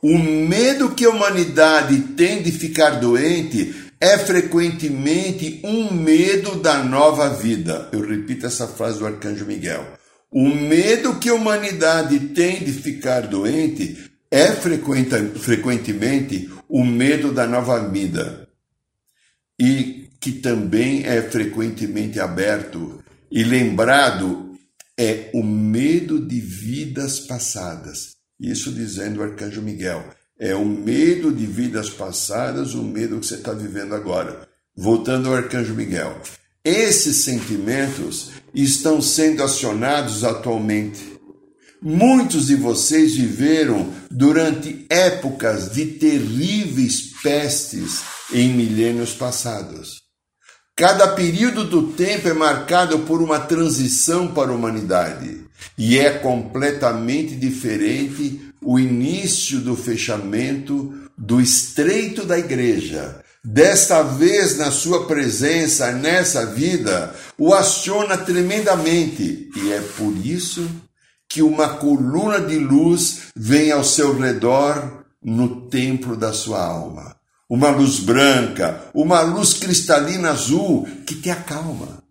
O 0.02 0.18
medo 0.18 0.90
que 0.90 1.04
a 1.04 1.10
humanidade 1.10 1.98
tem 2.14 2.42
de 2.42 2.52
ficar 2.52 3.00
doente 3.00 3.74
é 4.00 4.18
frequentemente 4.18 5.60
um 5.64 5.94
medo 5.94 6.56
da 6.56 6.84
nova 6.84 7.30
vida. 7.30 7.88
Eu 7.90 8.06
repito 8.06 8.44
essa 8.44 8.68
frase 8.68 8.98
do 8.98 9.06
arcanjo 9.06 9.46
Miguel. 9.46 9.86
O 10.30 10.48
medo 10.48 11.14
que 11.18 11.30
a 11.30 11.34
humanidade 11.34 12.18
tem 12.18 12.62
de 12.62 12.72
ficar 12.72 13.22
doente 13.22 14.10
é 14.30 14.48
frequentemente 14.52 16.50
o 16.68 16.84
medo 16.84 17.32
da 17.32 17.46
nova 17.46 17.88
vida. 17.88 18.48
E 19.58 20.03
que 20.24 20.32
também 20.32 21.04
é 21.04 21.20
frequentemente 21.20 22.18
aberto 22.18 22.98
e 23.30 23.44
lembrado 23.44 24.54
é 24.98 25.28
o 25.34 25.42
medo 25.42 26.18
de 26.18 26.40
vidas 26.40 27.20
passadas. 27.20 28.14
Isso 28.40 28.72
dizendo 28.72 29.20
o 29.20 29.22
arcanjo 29.22 29.60
Miguel. 29.60 30.02
É 30.40 30.54
o 30.54 30.64
medo 30.64 31.30
de 31.30 31.44
vidas 31.44 31.90
passadas, 31.90 32.72
o 32.72 32.82
medo 32.82 33.20
que 33.20 33.26
você 33.26 33.34
está 33.34 33.52
vivendo 33.52 33.94
agora. 33.94 34.48
Voltando 34.74 35.28
ao 35.28 35.34
arcanjo 35.34 35.74
Miguel. 35.74 36.18
Esses 36.64 37.18
sentimentos 37.18 38.30
estão 38.54 39.02
sendo 39.02 39.42
acionados 39.42 40.24
atualmente. 40.24 41.04
Muitos 41.82 42.46
de 42.46 42.56
vocês 42.56 43.14
viveram 43.14 43.92
durante 44.10 44.86
épocas 44.88 45.70
de 45.70 45.84
terríveis 45.84 47.12
pestes 47.22 48.00
em 48.32 48.54
milênios 48.54 49.12
passados. 49.12 50.03
Cada 50.76 51.06
período 51.06 51.62
do 51.62 51.92
tempo 51.92 52.26
é 52.26 52.32
marcado 52.32 52.98
por 53.00 53.22
uma 53.22 53.38
transição 53.38 54.26
para 54.26 54.50
a 54.50 54.54
humanidade 54.54 55.44
e 55.78 55.96
é 55.96 56.10
completamente 56.10 57.36
diferente 57.36 58.52
o 58.60 58.76
início 58.76 59.60
do 59.60 59.76
fechamento 59.76 60.92
do 61.16 61.40
estreito 61.40 62.24
da 62.24 62.36
igreja. 62.36 63.20
Desta 63.44 64.02
vez, 64.02 64.58
na 64.58 64.72
sua 64.72 65.06
presença 65.06 65.92
nessa 65.92 66.44
vida, 66.44 67.14
o 67.38 67.54
aciona 67.54 68.18
tremendamente, 68.18 69.50
e 69.54 69.70
é 69.70 69.80
por 69.96 70.12
isso 70.26 70.68
que 71.28 71.40
uma 71.40 71.68
coluna 71.68 72.40
de 72.40 72.58
luz 72.58 73.28
vem 73.36 73.70
ao 73.70 73.84
seu 73.84 74.18
redor 74.18 75.04
no 75.22 75.68
templo 75.68 76.16
da 76.16 76.32
sua 76.32 76.64
alma. 76.64 77.14
Uma 77.48 77.70
luz 77.70 78.00
branca, 78.00 78.90
uma 78.94 79.20
luz 79.20 79.54
cristalina 79.54 80.30
azul 80.30 80.88
que 81.06 81.14
te 81.14 81.30
acalma. 81.30 82.02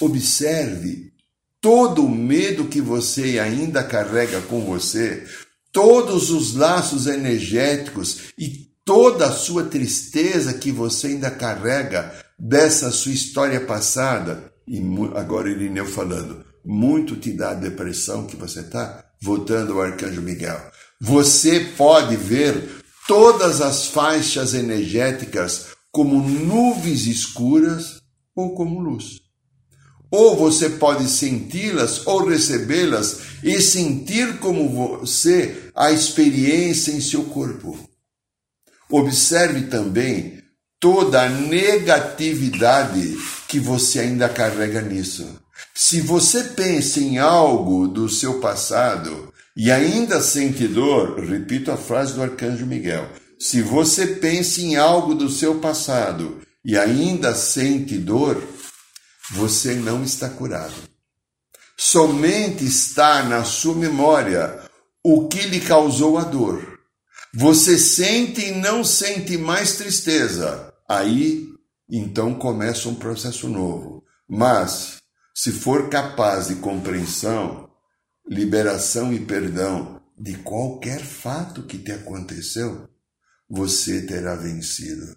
Observe 0.00 1.12
todo 1.60 2.04
o 2.04 2.10
medo 2.10 2.66
que 2.66 2.80
você 2.80 3.38
ainda 3.38 3.84
carrega 3.84 4.40
com 4.42 4.64
você, 4.64 5.24
todos 5.70 6.30
os 6.30 6.54
laços 6.54 7.06
energéticos 7.06 8.32
e 8.36 8.72
toda 8.84 9.26
a 9.26 9.32
sua 9.32 9.64
tristeza 9.64 10.54
que 10.54 10.72
você 10.72 11.08
ainda 11.08 11.30
carrega 11.30 12.12
dessa 12.38 12.90
sua 12.90 13.12
história 13.12 13.60
passada. 13.60 14.52
E 14.66 14.82
agora 15.14 15.48
Irineu 15.48 15.86
falando, 15.86 16.44
muito 16.64 17.16
te 17.16 17.32
dá 17.32 17.50
a 17.50 17.54
depressão 17.54 18.26
que 18.26 18.36
você 18.36 18.60
está, 18.60 19.04
voltando 19.20 19.74
ao 19.74 19.82
Arcanjo 19.82 20.20
Miguel. 20.20 20.60
Você 21.00 21.60
pode 21.76 22.16
ver 22.16 22.81
todas 23.06 23.60
as 23.60 23.86
faixas 23.86 24.54
energéticas 24.54 25.68
como 25.90 26.22
nuvens 26.22 27.06
escuras 27.06 28.00
ou 28.34 28.54
como 28.54 28.80
luz 28.80 29.22
ou 30.12 30.36
você 30.36 30.68
pode 30.68 31.08
senti-las 31.08 32.06
ou 32.06 32.28
recebê-las 32.28 33.20
e 33.42 33.62
sentir 33.62 34.38
como 34.38 34.68
você 34.68 35.70
a 35.74 35.90
experiência 35.90 36.92
em 36.92 37.00
seu 37.00 37.24
corpo. 37.24 37.78
Observe 38.90 39.68
também 39.68 40.42
toda 40.78 41.22
a 41.22 41.28
negatividade 41.30 43.16
que 43.48 43.58
você 43.58 44.00
ainda 44.00 44.28
carrega 44.28 44.82
nisso. 44.82 45.26
Se 45.74 46.02
você 46.02 46.44
pensa 46.44 47.00
em 47.00 47.16
algo 47.16 47.88
do 47.88 48.06
seu 48.06 48.38
passado 48.38 49.31
e 49.56 49.70
ainda 49.70 50.20
sente 50.20 50.66
dor, 50.66 51.20
repito 51.20 51.70
a 51.70 51.76
frase 51.76 52.14
do 52.14 52.22
arcanjo 52.22 52.66
Miguel. 52.66 53.08
Se 53.38 53.60
você 53.60 54.06
pensa 54.06 54.60
em 54.60 54.76
algo 54.76 55.14
do 55.14 55.28
seu 55.28 55.56
passado 55.56 56.40
e 56.64 56.78
ainda 56.78 57.34
sente 57.34 57.98
dor, 57.98 58.42
você 59.32 59.74
não 59.74 60.02
está 60.02 60.28
curado. 60.28 60.74
Somente 61.76 62.64
está 62.64 63.22
na 63.24 63.44
sua 63.44 63.74
memória 63.74 64.60
o 65.04 65.26
que 65.28 65.42
lhe 65.42 65.60
causou 65.60 66.16
a 66.18 66.22
dor. 66.22 66.78
Você 67.34 67.78
sente 67.78 68.42
e 68.42 68.52
não 68.52 68.84
sente 68.84 69.36
mais 69.36 69.76
tristeza. 69.76 70.72
Aí, 70.88 71.48
então 71.90 72.34
começa 72.34 72.88
um 72.88 72.94
processo 72.94 73.48
novo. 73.48 74.04
Mas, 74.28 74.98
se 75.34 75.50
for 75.50 75.88
capaz 75.88 76.48
de 76.48 76.56
compreensão, 76.56 77.71
liberação 78.26 79.12
e 79.12 79.24
perdão 79.24 80.00
de 80.18 80.36
qualquer 80.38 81.00
fato 81.00 81.64
que 81.64 81.78
te 81.78 81.92
aconteceu, 81.92 82.88
você 83.48 84.06
terá 84.06 84.34
vencido 84.34 85.16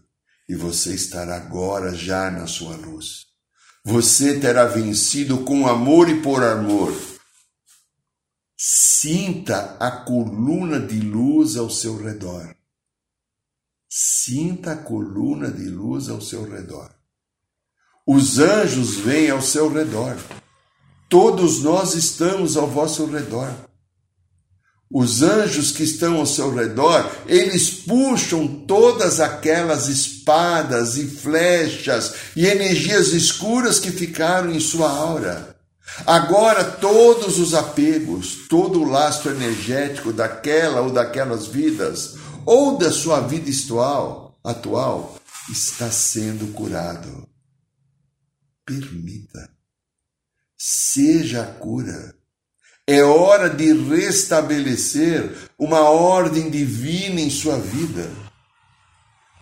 e 0.50 0.56
você 0.56 0.94
estará 0.94 1.36
agora 1.36 1.94
já 1.94 2.30
na 2.32 2.48
sua 2.48 2.76
luz 2.76 3.26
você 3.86 4.40
terá 4.40 4.66
vencido 4.66 5.46
com 5.46 5.68
amor 5.68 6.10
e 6.10 6.20
por 6.20 6.44
amor. 6.44 6.92
Sinta 8.58 9.78
a 9.80 9.92
coluna 9.92 10.80
de 10.80 11.00
luz 11.00 11.56
ao 11.56 11.70
seu 11.70 11.96
redor. 11.96 12.56
Sinta 13.88 14.72
a 14.72 14.76
coluna 14.76 15.52
de 15.52 15.70
luz 15.70 16.10
ao 16.10 16.20
seu 16.20 16.50
redor. 16.50 16.92
Os 18.08 18.40
anjos 18.40 18.96
vêm 18.96 19.30
ao 19.30 19.42
seu 19.42 19.72
redor. 19.72 20.18
Todos 21.10 21.62
nós 21.62 21.94
estamos 21.94 22.58
ao 22.58 22.68
vosso 22.68 23.06
redor. 23.06 23.54
Os 24.92 25.22
anjos 25.22 25.72
que 25.72 25.84
estão 25.84 26.18
ao 26.18 26.26
seu 26.26 26.54
redor, 26.54 27.10
eles 27.28 27.70
puxam 27.70 28.48
todas 28.48 29.20
aquelas 29.20 29.88
espadas 29.88 30.98
e 30.98 31.08
flechas 31.08 32.14
e 32.36 32.46
energias 32.46 33.08
escuras 33.08 33.80
que 33.80 33.92
ficaram 33.92 34.52
em 34.52 34.60
sua 34.60 34.90
aura. 34.90 35.56
Agora, 36.06 36.64
todos 36.64 37.40
os 37.40 37.54
apegos, 37.54 38.48
todo 38.50 38.82
o 38.82 38.90
lastro 38.90 39.32
energético 39.32 40.12
daquela 40.12 40.82
ou 40.82 40.92
daquelas 40.92 41.48
vidas, 41.48 42.16
ou 42.46 42.78
da 42.78 42.92
sua 42.92 43.22
vida 43.22 43.50
atual, 43.50 44.38
atual 44.44 45.16
está 45.50 45.90
sendo 45.92 46.52
curado. 46.54 47.28
Permita. 48.66 49.55
Seja 50.68 51.44
a 51.44 51.46
cura 51.46 52.16
é 52.88 53.04
hora 53.04 53.52
de 53.52 53.72
restabelecer 53.72 55.32
uma 55.60 55.82
ordem 55.82 56.50
divina 56.50 57.22
em 57.22 57.30
sua 57.30 57.60
vida, 57.60 58.10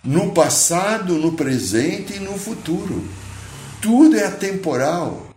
no 0.04 0.34
passado, 0.34 1.14
no 1.14 1.32
presente 1.32 2.18
e 2.18 2.20
no 2.20 2.38
futuro. 2.38 3.08
Tudo 3.82 4.18
é 4.18 4.26
atemporal, 4.26 5.34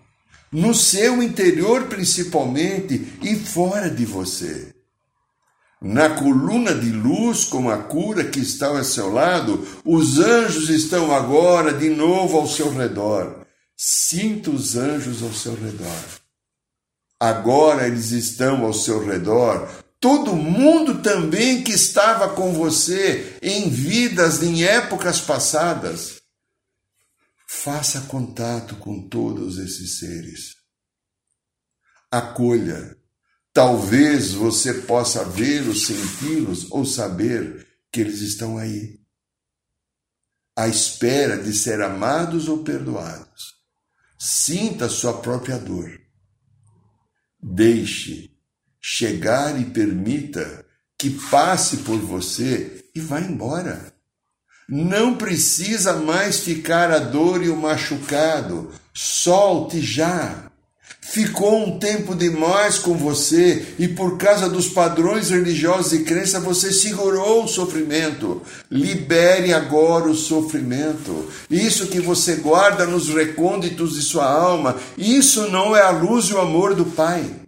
no 0.51 0.75
seu 0.75 1.23
interior 1.23 1.85
principalmente 1.85 3.13
e 3.23 3.37
fora 3.37 3.89
de 3.89 4.05
você. 4.05 4.75
Na 5.81 6.11
coluna 6.11 6.75
de 6.75 6.91
luz, 6.91 7.45
como 7.45 7.71
a 7.71 7.79
cura 7.79 8.25
que 8.25 8.41
está 8.41 8.67
ao 8.67 8.83
seu 8.83 9.13
lado, 9.13 9.65
os 9.85 10.19
anjos 10.19 10.69
estão 10.69 11.15
agora 11.15 11.73
de 11.73 11.89
novo 11.91 12.39
ao 12.39 12.49
seu 12.49 12.75
redor. 12.75 13.46
Sinta 13.77 14.51
os 14.51 14.75
anjos 14.75 15.23
ao 15.23 15.33
seu 15.33 15.55
redor. 15.55 16.21
Agora 17.21 17.87
eles 17.87 18.11
estão 18.11 18.65
ao 18.65 18.73
seu 18.73 19.05
redor. 19.05 19.69
Todo 20.01 20.37
mundo 20.37 21.03
também 21.03 21.63
que 21.63 21.73
estava 21.73 22.35
com 22.35 22.53
você 22.53 23.39
em 23.43 23.69
vidas, 23.69 24.43
em 24.43 24.65
épocas 24.65 25.21
passadas. 25.21 26.21
Faça 27.47 28.03
contato 28.03 28.77
com 28.77 29.09
todos 29.09 29.59
esses 29.59 29.99
seres. 29.99 30.57
Acolha. 32.11 32.97
Talvez 33.53 34.33
você 34.33 34.83
possa 34.83 35.25
vê-los, 35.25 35.87
senti-los 35.87 36.71
ou 36.71 36.85
saber 36.85 37.67
que 37.91 38.03
eles 38.03 38.21
estão 38.21 38.59
aí, 38.59 39.01
à 40.55 40.69
espera 40.69 41.43
de 41.43 41.55
ser 41.55 41.81
amados 41.81 42.49
ou 42.49 42.63
perdoados. 42.63 43.56
Sinta 44.19 44.89
sua 44.89 45.15
própria 45.15 45.59
dor 45.59 46.07
Deixe 47.43 48.31
chegar 48.81 49.61
e 49.61 49.65
permita 49.67 50.65
que 50.99 51.11
passe 51.11 51.79
por 51.79 51.99
você 51.99 52.85
e 52.95 53.01
vá 53.01 53.21
embora. 53.21 53.93
Não 54.69 55.17
precisa 55.17 55.93
mais 55.93 56.41
ficar 56.41 56.91
a 56.91 56.99
dor 56.99 57.43
e 57.45 57.49
o 57.49 57.57
machucado. 57.57 58.73
Solte 58.93 59.81
já. 59.81 60.46
Ficou 61.09 61.65
um 61.65 61.79
tempo 61.79 62.15
demais 62.15 62.79
com 62.79 62.95
você 62.95 63.65
e 63.79 63.87
por 63.87 64.19
causa 64.19 64.49
dos 64.49 64.69
padrões 64.69 65.31
religiosos 65.31 65.93
e 65.93 66.03
crença 66.03 66.41
você 66.41 66.73
segurou 66.73 67.45
o 67.45 67.49
sofrimento. 67.49 68.43
Libere 68.71 69.55
agora 69.55 70.09
o 70.09 70.15
sofrimento. 70.15 71.27
Isso 71.51 71.87
que 71.87 72.01
você 72.01 72.37
guarda 72.37 72.85
nos 72.87 73.09
recônditos 73.09 73.95
de 73.95 74.03
sua 74.03 74.27
alma, 74.27 74.77
isso 74.99 75.49
não 75.49 75.77
é 75.77 75.83
a 75.83 75.91
luz 75.91 76.27
e 76.27 76.35
o 76.35 76.41
amor 76.41 76.75
do 76.75 76.85
Pai. 76.85 77.46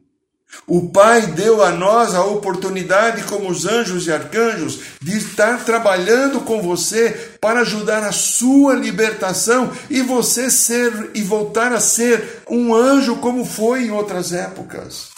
O 0.66 0.90
Pai 0.90 1.26
deu 1.28 1.62
a 1.62 1.70
nós 1.70 2.14
a 2.14 2.24
oportunidade, 2.24 3.22
como 3.24 3.50
os 3.50 3.64
anjos 3.64 4.06
e 4.06 4.12
arcanjos, 4.12 4.80
de 5.00 5.16
estar 5.16 5.64
trabalhando 5.64 6.40
com 6.40 6.60
você 6.62 7.36
para 7.40 7.60
ajudar 7.60 8.02
a 8.02 8.12
sua 8.12 8.74
libertação 8.74 9.72
e 9.88 10.02
você 10.02 10.50
ser 10.50 11.10
e 11.14 11.22
voltar 11.22 11.72
a 11.72 11.80
ser 11.80 12.42
um 12.48 12.74
anjo 12.74 13.16
como 13.16 13.44
foi 13.44 13.84
em 13.84 13.90
outras 13.90 14.32
épocas. 14.32 15.08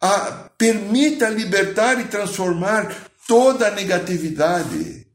A, 0.00 0.48
permita 0.58 1.28
libertar 1.28 2.00
e 2.00 2.04
transformar 2.04 2.92
toda 3.26 3.68
a 3.68 3.70
negatividade 3.70 5.06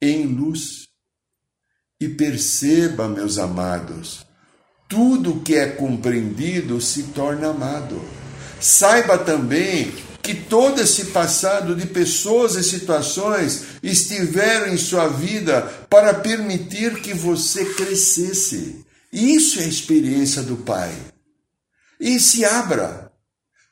em 0.00 0.26
luz. 0.26 0.88
E 2.00 2.08
perceba, 2.08 3.08
meus 3.08 3.38
amados, 3.38 4.24
tudo 4.88 5.40
que 5.40 5.54
é 5.54 5.66
compreendido 5.66 6.80
se 6.80 7.02
torna 7.04 7.50
amado. 7.50 8.00
Saiba 8.60 9.16
também 9.16 9.90
que 10.22 10.34
todo 10.34 10.80
esse 10.80 11.06
passado 11.06 11.74
de 11.74 11.86
pessoas 11.86 12.54
e 12.54 12.62
situações 12.62 13.64
estiveram 13.82 14.72
em 14.72 14.76
sua 14.76 15.08
vida 15.08 15.62
para 15.88 16.12
permitir 16.12 17.00
que 17.00 17.14
você 17.14 17.74
crescesse. 17.74 18.84
Isso 19.10 19.58
é 19.58 19.64
a 19.64 19.68
experiência 19.68 20.42
do 20.42 20.58
Pai. 20.58 20.94
E 21.98 22.20
se 22.20 22.44
abra. 22.44 23.10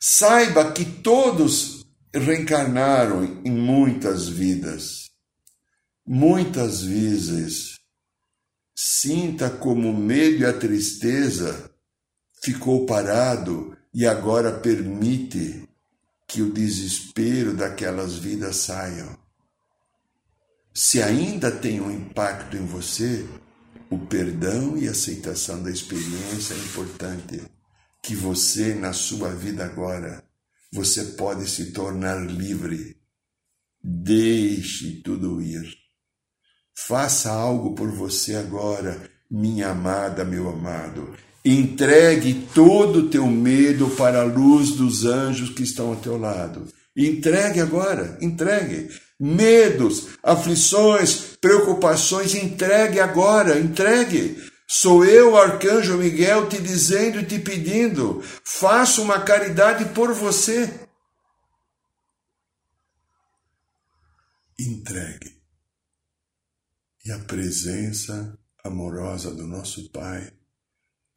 Saiba 0.01 0.73
que 0.73 0.85
todos 0.85 1.87
reencarnaram 2.13 3.41
em 3.45 3.51
muitas 3.51 4.29
vidas. 4.29 5.11
Muitas 6.07 6.83
vezes. 6.83 7.79
Sinta 8.75 9.51
como 9.51 9.91
o 9.91 9.97
medo 9.97 10.43
e 10.43 10.47
a 10.47 10.53
tristeza 10.53 11.71
ficou 12.43 12.87
parado 12.87 13.78
e 13.93 14.07
agora 14.07 14.53
permite 14.53 15.69
que 16.27 16.43
o 16.43 16.53
desespero 16.53 17.55
daquelas 17.55 18.17
vidas 18.17 18.57
saiam. 18.57 19.17
Se 20.75 21.03
ainda 21.03 21.51
tem 21.51 21.81
um 21.81 21.91
impacto 21.91 22.57
em 22.57 22.65
você, 22.67 23.27
o 23.91 23.99
perdão 23.99 24.77
e 24.77 24.87
aceitação 24.87 25.63
da 25.63 25.71
experiência 25.71 26.55
é 26.55 26.59
importante. 26.59 27.43
Que 28.03 28.15
você, 28.15 28.75
na 28.75 28.93
sua 28.93 29.31
vida 29.35 29.65
agora, 29.65 30.23
você 30.71 31.05
pode 31.05 31.49
se 31.49 31.73
tornar 31.73 32.25
livre. 32.25 32.97
Deixe 33.83 35.01
tudo 35.03 35.41
ir. 35.41 35.67
Faça 36.75 37.31
algo 37.31 37.75
por 37.75 37.91
você 37.91 38.37
agora, 38.37 39.11
minha 39.31 39.71
amada, 39.71 40.25
meu 40.25 40.49
amado. 40.49 41.15
Entregue 41.45 42.49
todo 42.55 43.01
o 43.01 43.09
teu 43.09 43.27
medo 43.27 43.89
para 43.91 44.21
a 44.21 44.25
luz 44.25 44.73
dos 44.73 45.05
anjos 45.05 45.51
que 45.51 45.63
estão 45.63 45.91
ao 45.91 45.97
teu 45.97 46.19
lado. 46.19 46.67
Entregue 46.97 47.61
agora, 47.61 48.19
entregue. 48.21 48.89
Medos, 49.21 50.09
aflições, 50.23 51.37
preocupações, 51.41 52.35
entregue 52.35 53.01
agora, 53.01 53.59
entregue. 53.59 54.37
Sou 54.67 55.05
eu, 55.05 55.37
arcanjo 55.37 55.97
Miguel, 55.97 56.49
te 56.49 56.61
dizendo 56.61 57.21
e 57.21 57.25
te 57.25 57.39
pedindo: 57.39 58.23
faça 58.45 59.01
uma 59.01 59.21
caridade 59.21 59.87
por 59.95 60.13
você. 60.13 60.69
Entregue. 64.59 65.39
E 67.05 67.13
a 67.13 67.19
presença 67.21 68.39
amorosa 68.69 69.35
do 69.35 69.47
nosso 69.47 69.91
Pai 69.91 70.33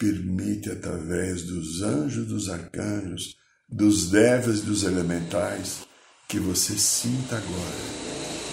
permite, 0.02 0.72
através 0.72 1.44
dos 1.44 1.84
anjos, 1.84 2.26
dos 2.26 2.50
arcanjos, 2.50 3.38
dos 3.70 4.10
devas 4.10 4.62
dos 4.62 4.84
elementais, 4.84 5.88
que 6.28 6.40
você 6.40 6.76
sinta 6.76 7.38
agora 7.38 8.02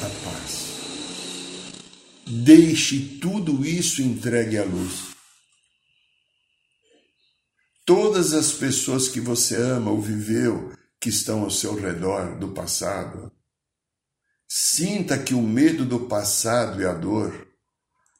a 0.04 0.08
paz. 0.24 0.68
Deixe 2.26 3.18
tudo 3.18 3.64
isso 3.64 4.02
entregue 4.02 4.58
à 4.58 4.64
luz. 4.64 5.08
Todas 7.86 8.34
as 8.34 8.52
pessoas 8.52 9.08
que 9.08 9.18
você 9.18 9.56
ama 9.56 9.90
ou 9.90 10.02
viveu, 10.02 10.74
que 11.00 11.08
estão 11.08 11.44
ao 11.44 11.50
seu 11.50 11.74
redor 11.74 12.38
do 12.38 12.48
passado, 12.48 13.32
sinta 14.46 15.16
que 15.16 15.32
o 15.32 15.40
medo 15.40 15.86
do 15.86 16.00
passado 16.00 16.82
e 16.82 16.84
a 16.84 16.92
dor, 16.92 17.47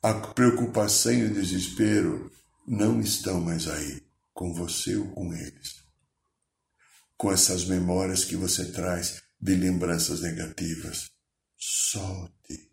a 0.03 0.15
preocupação 0.15 1.13
e 1.13 1.25
o 1.25 1.35
desespero 1.35 2.31
não 2.67 3.01
estão 3.01 3.41
mais 3.41 3.67
aí, 3.67 4.03
com 4.33 4.53
você 4.53 4.97
ou 4.97 5.09
com 5.13 5.33
eles. 5.35 5.83
Com 7.17 7.33
essas 7.33 7.65
memórias 7.65 8.25
que 8.25 8.37
você 8.37 8.71
traz 8.71 9.23
de 9.41 9.55
lembranças 9.55 10.21
negativas. 10.21 11.11
Solte, 11.57 12.71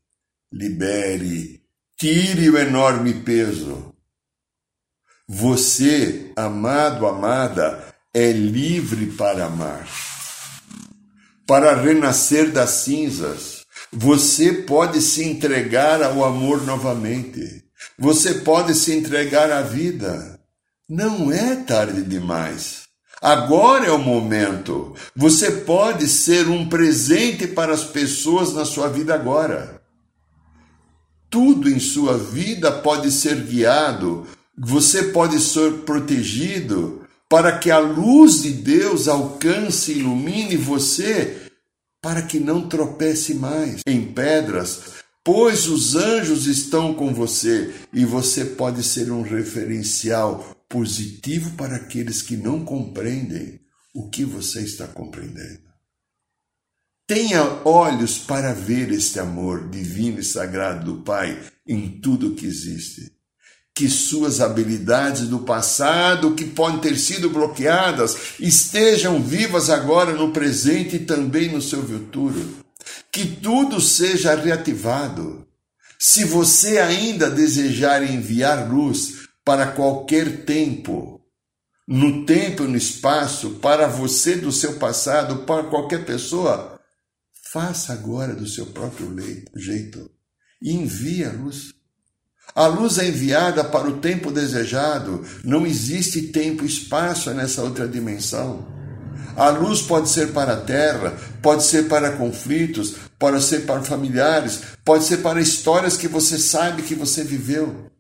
libere, 0.51 1.63
tire 1.97 2.49
o 2.49 2.57
enorme 2.57 3.23
peso. 3.23 3.95
Você, 5.27 6.31
amado, 6.35 7.07
amada, 7.07 7.95
é 8.13 8.31
livre 8.31 9.07
para 9.13 9.45
amar, 9.45 9.89
para 11.47 11.75
renascer 11.75 12.51
das 12.51 12.69
cinzas. 12.69 13.64
Você 13.97 14.51
pode 14.51 14.99
se 14.99 15.23
entregar 15.23 16.03
ao 16.03 16.25
amor 16.25 16.65
novamente. 16.65 17.63
Você 17.97 18.33
pode 18.33 18.75
se 18.75 18.93
entregar 18.93 19.49
à 19.49 19.61
vida. 19.61 20.37
Não 20.89 21.31
é 21.31 21.55
tarde 21.55 22.03
demais. 22.03 22.81
Agora 23.21 23.85
é 23.87 23.91
o 23.91 23.97
momento. 23.97 24.93
Você 25.15 25.49
pode 25.49 26.09
ser 26.09 26.49
um 26.49 26.67
presente 26.67 27.47
para 27.47 27.73
as 27.73 27.85
pessoas 27.85 28.53
na 28.53 28.65
sua 28.65 28.89
vida 28.89 29.15
agora. 29.15 29.81
Tudo 31.29 31.69
em 31.69 31.79
sua 31.79 32.17
vida 32.17 32.73
pode 32.73 33.09
ser 33.11 33.43
guiado, 33.43 34.27
você 34.57 35.03
pode 35.03 35.39
ser 35.39 35.71
protegido 35.85 37.01
para 37.29 37.57
que 37.57 37.71
a 37.71 37.79
luz 37.79 38.43
de 38.43 38.51
Deus 38.51 39.07
alcance 39.07 39.93
e 39.93 39.99
ilumine 39.99 40.57
você, 40.57 41.44
para 42.05 42.21
que 42.21 42.39
não 42.39 42.69
tropece 42.69 43.33
mais 43.33 43.81
em 43.87 44.13
pedras, 44.13 44.93
pois 45.23 45.67
os 45.67 45.95
anjos 45.95 46.45
estão 46.45 46.93
com 46.93 47.11
você 47.11 47.73
e 47.91 48.05
você 48.05 48.45
pode 48.45 48.83
ser 48.83 49.11
um 49.11 49.23
referencial 49.23 50.55
positivo 50.69 51.55
para 51.57 51.77
aqueles 51.77 52.21
que 52.21 52.37
não 52.37 52.63
compreendem 52.63 53.59
o 53.91 54.07
que 54.07 54.23
você 54.23 54.61
está 54.61 54.85
compreendendo. 54.85 55.63
Tenha 57.07 57.41
olhos 57.65 58.19
para 58.19 58.53
ver 58.53 58.91
este 58.91 59.19
amor 59.19 59.67
divino 59.71 60.19
e 60.19 60.23
sagrado 60.23 60.85
do 60.85 61.01
Pai 61.01 61.43
em 61.65 61.99
tudo 62.01 62.35
que 62.35 62.45
existe. 62.45 63.14
Que 63.75 63.89
suas 63.89 64.39
habilidades 64.39 65.27
do 65.27 65.39
passado, 65.39 66.33
que 66.33 66.45
podem 66.45 66.79
ter 66.79 66.97
sido 66.97 67.29
bloqueadas, 67.29 68.15
estejam 68.39 69.21
vivas 69.21 69.69
agora 69.69 70.13
no 70.13 70.31
presente 70.31 70.95
e 70.95 70.99
também 70.99 71.51
no 71.51 71.61
seu 71.61 71.85
futuro 71.85 72.65
que 73.15 73.25
tudo 73.25 73.79
seja 73.79 74.35
reativado. 74.35 75.47
Se 75.97 76.25
você 76.25 76.79
ainda 76.79 77.29
desejar 77.29 78.03
enviar 78.03 78.69
luz 78.69 79.29
para 79.43 79.71
qualquer 79.71 80.43
tempo, 80.43 81.21
no 81.87 82.25
tempo 82.25 82.63
e 82.63 82.67
no 82.67 82.75
espaço, 82.75 83.51
para 83.61 83.87
você 83.87 84.35
do 84.35 84.51
seu 84.51 84.73
passado, 84.73 85.45
para 85.45 85.63
qualquer 85.63 86.05
pessoa, 86.05 86.77
faça 87.53 87.93
agora 87.93 88.35
do 88.35 88.45
seu 88.45 88.65
próprio 88.65 89.15
jeito 89.55 90.11
e 90.61 90.73
envie 90.73 91.23
a 91.23 91.31
luz. 91.31 91.73
A 92.53 92.67
luz 92.67 92.97
é 92.97 93.07
enviada 93.07 93.63
para 93.63 93.87
o 93.87 93.97
tempo 93.97 94.31
desejado, 94.31 95.25
não 95.43 95.65
existe 95.65 96.21
tempo 96.21 96.63
e 96.63 96.67
espaço 96.67 97.31
nessa 97.31 97.61
outra 97.61 97.87
dimensão. 97.87 98.75
A 99.35 99.49
luz 99.49 99.81
pode 99.81 100.09
ser 100.09 100.31
para 100.31 100.53
a 100.53 100.61
terra, 100.61 101.17
pode 101.41 101.63
ser 101.63 101.89
para 101.89 102.13
conflitos, 102.13 102.95
pode 103.19 103.43
ser 103.43 103.65
para 103.65 103.83
familiares, 103.83 104.61
pode 104.85 105.03
ser 105.03 105.17
para 105.17 105.41
histórias 105.41 105.97
que 105.97 106.07
você 106.07 106.37
sabe 106.37 106.83
que 106.83 106.95
você 106.95 107.23
viveu. 107.23 107.91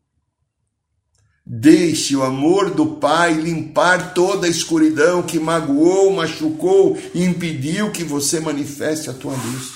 Deixe 1.45 2.15
o 2.15 2.23
amor 2.23 2.73
do 2.73 2.95
Pai 2.95 3.33
limpar 3.33 4.13
toda 4.13 4.47
a 4.47 4.49
escuridão 4.49 5.21
que 5.21 5.37
magoou, 5.37 6.11
machucou 6.13 6.97
e 7.13 7.23
impediu 7.23 7.91
que 7.91 8.03
você 8.03 8.39
manifeste 8.39 9.09
a 9.09 9.13
tua 9.13 9.33
luz. 9.33 9.73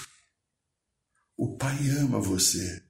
O 1.38 1.56
Pai 1.58 1.78
ama 2.00 2.20
você. 2.20 2.89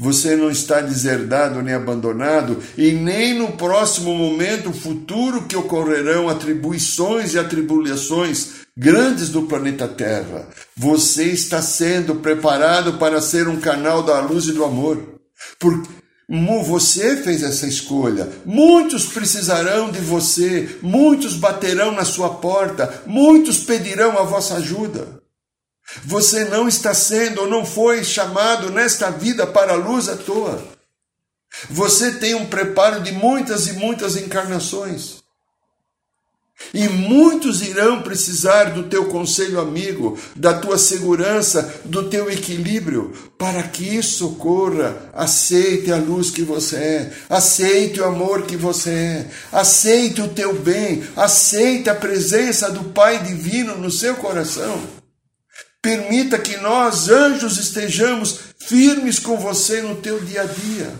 Você 0.00 0.36
não 0.36 0.48
está 0.48 0.80
deserdado 0.80 1.60
nem 1.60 1.74
abandonado, 1.74 2.62
e 2.76 2.92
nem 2.92 3.34
no 3.34 3.52
próximo 3.52 4.14
momento 4.14 4.72
futuro 4.72 5.42
que 5.42 5.56
ocorrerão 5.56 6.28
atribuições 6.28 7.34
e 7.34 7.38
atribulações 7.38 8.58
grandes 8.76 9.28
do 9.28 9.42
planeta 9.42 9.88
Terra. 9.88 10.46
Você 10.76 11.24
está 11.24 11.60
sendo 11.60 12.14
preparado 12.16 12.92
para 12.92 13.20
ser 13.20 13.48
um 13.48 13.58
canal 13.58 14.04
da 14.04 14.20
luz 14.20 14.46
e 14.46 14.52
do 14.52 14.64
amor. 14.64 15.18
Porque 15.58 15.88
você 16.64 17.16
fez 17.16 17.42
essa 17.42 17.66
escolha. 17.66 18.28
Muitos 18.44 19.06
precisarão 19.06 19.90
de 19.90 19.98
você, 19.98 20.78
muitos 20.80 21.34
baterão 21.34 21.90
na 21.90 22.04
sua 22.04 22.34
porta, 22.34 23.02
muitos 23.04 23.58
pedirão 23.58 24.16
a 24.16 24.22
vossa 24.22 24.54
ajuda. 24.54 25.18
Você 26.04 26.44
não 26.44 26.68
está 26.68 26.92
sendo 26.92 27.42
ou 27.42 27.48
não 27.48 27.64
foi 27.64 28.04
chamado 28.04 28.70
nesta 28.70 29.10
vida 29.10 29.46
para 29.46 29.72
a 29.72 29.76
luz 29.76 30.08
à 30.08 30.16
toa. 30.16 30.62
Você 31.70 32.12
tem 32.12 32.34
um 32.34 32.46
preparo 32.46 33.02
de 33.02 33.12
muitas 33.12 33.66
e 33.66 33.72
muitas 33.72 34.16
encarnações. 34.16 35.18
E 36.74 36.88
muitos 36.88 37.62
irão 37.62 38.02
precisar 38.02 38.72
do 38.72 38.84
teu 38.84 39.06
conselho 39.06 39.60
amigo, 39.60 40.18
da 40.34 40.54
tua 40.54 40.76
segurança, 40.76 41.80
do 41.84 42.10
teu 42.10 42.28
equilíbrio, 42.28 43.12
para 43.38 43.62
que 43.62 43.84
isso 43.84 44.26
ocorra. 44.26 45.08
Aceite 45.12 45.92
a 45.92 45.96
luz 45.96 46.30
que 46.30 46.42
você 46.42 46.76
é, 46.76 47.12
aceite 47.30 48.00
o 48.00 48.04
amor 48.04 48.42
que 48.42 48.56
você 48.56 48.90
é, 48.90 49.26
aceite 49.52 50.20
o 50.20 50.28
teu 50.28 50.52
bem, 50.52 51.04
aceite 51.16 51.88
a 51.88 51.94
presença 51.94 52.70
do 52.70 52.84
Pai 52.84 53.22
Divino 53.22 53.78
no 53.78 53.90
seu 53.90 54.16
coração. 54.16 54.97
Permita 55.80 56.38
que 56.38 56.56
nós, 56.56 57.08
anjos, 57.08 57.56
estejamos 57.56 58.40
firmes 58.58 59.18
com 59.18 59.36
você 59.38 59.80
no 59.80 59.96
teu 59.96 60.24
dia 60.24 60.42
a 60.42 60.46
dia. 60.46 60.92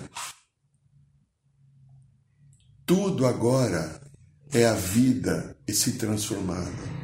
Tudo 2.87 3.27
agora 3.27 4.01
é 4.53 4.65
a 4.65 4.75
vida 4.75 5.57
e 5.67 5.73
se 5.73 5.93
transformada. 5.93 6.99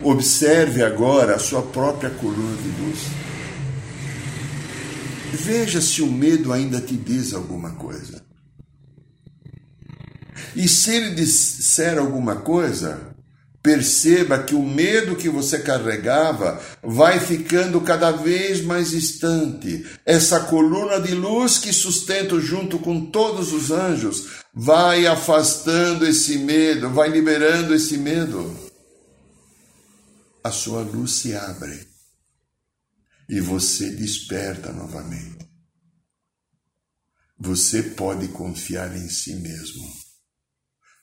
Observe 0.00 0.82
agora 0.82 1.36
a 1.36 1.38
sua 1.38 1.62
própria 1.62 2.10
coluna 2.10 2.56
de 2.56 2.68
luz. 2.80 2.98
Veja 5.32 5.80
se 5.80 6.00
o 6.00 6.10
medo 6.10 6.52
ainda 6.52 6.80
te 6.80 6.96
diz 6.96 7.34
alguma 7.34 7.72
coisa. 7.74 8.24
E 10.54 10.68
se 10.68 10.94
ele 10.94 11.14
disser 11.14 11.98
alguma 11.98 12.36
coisa, 12.36 13.11
Perceba 13.62 14.42
que 14.42 14.56
o 14.56 14.62
medo 14.62 15.14
que 15.14 15.28
você 15.28 15.60
carregava 15.60 16.60
vai 16.82 17.20
ficando 17.20 17.80
cada 17.80 18.10
vez 18.10 18.60
mais 18.60 18.90
distante. 18.90 19.86
Essa 20.04 20.40
coluna 20.40 21.00
de 21.00 21.14
luz 21.14 21.58
que 21.58 21.72
sustento 21.72 22.40
junto 22.40 22.80
com 22.80 23.06
todos 23.06 23.52
os 23.52 23.70
anjos 23.70 24.42
vai 24.52 25.06
afastando 25.06 26.04
esse 26.04 26.38
medo, 26.38 26.90
vai 26.90 27.08
liberando 27.08 27.72
esse 27.72 27.96
medo. 27.96 28.52
A 30.42 30.50
sua 30.50 30.82
luz 30.82 31.12
se 31.12 31.34
abre 31.36 31.86
e 33.28 33.40
você 33.40 33.90
desperta 33.90 34.72
novamente. 34.72 35.48
Você 37.38 37.82
pode 37.82 38.26
confiar 38.28 38.96
em 38.96 39.08
si 39.08 39.36
mesmo. 39.36 40.01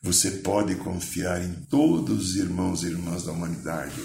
Você 0.01 0.31
pode 0.31 0.75
confiar 0.75 1.43
em 1.43 1.53
todos 1.69 2.29
os 2.29 2.35
irmãos 2.37 2.83
e 2.83 2.87
irmãs 2.87 3.23
da 3.25 3.33
humanidade. 3.33 4.01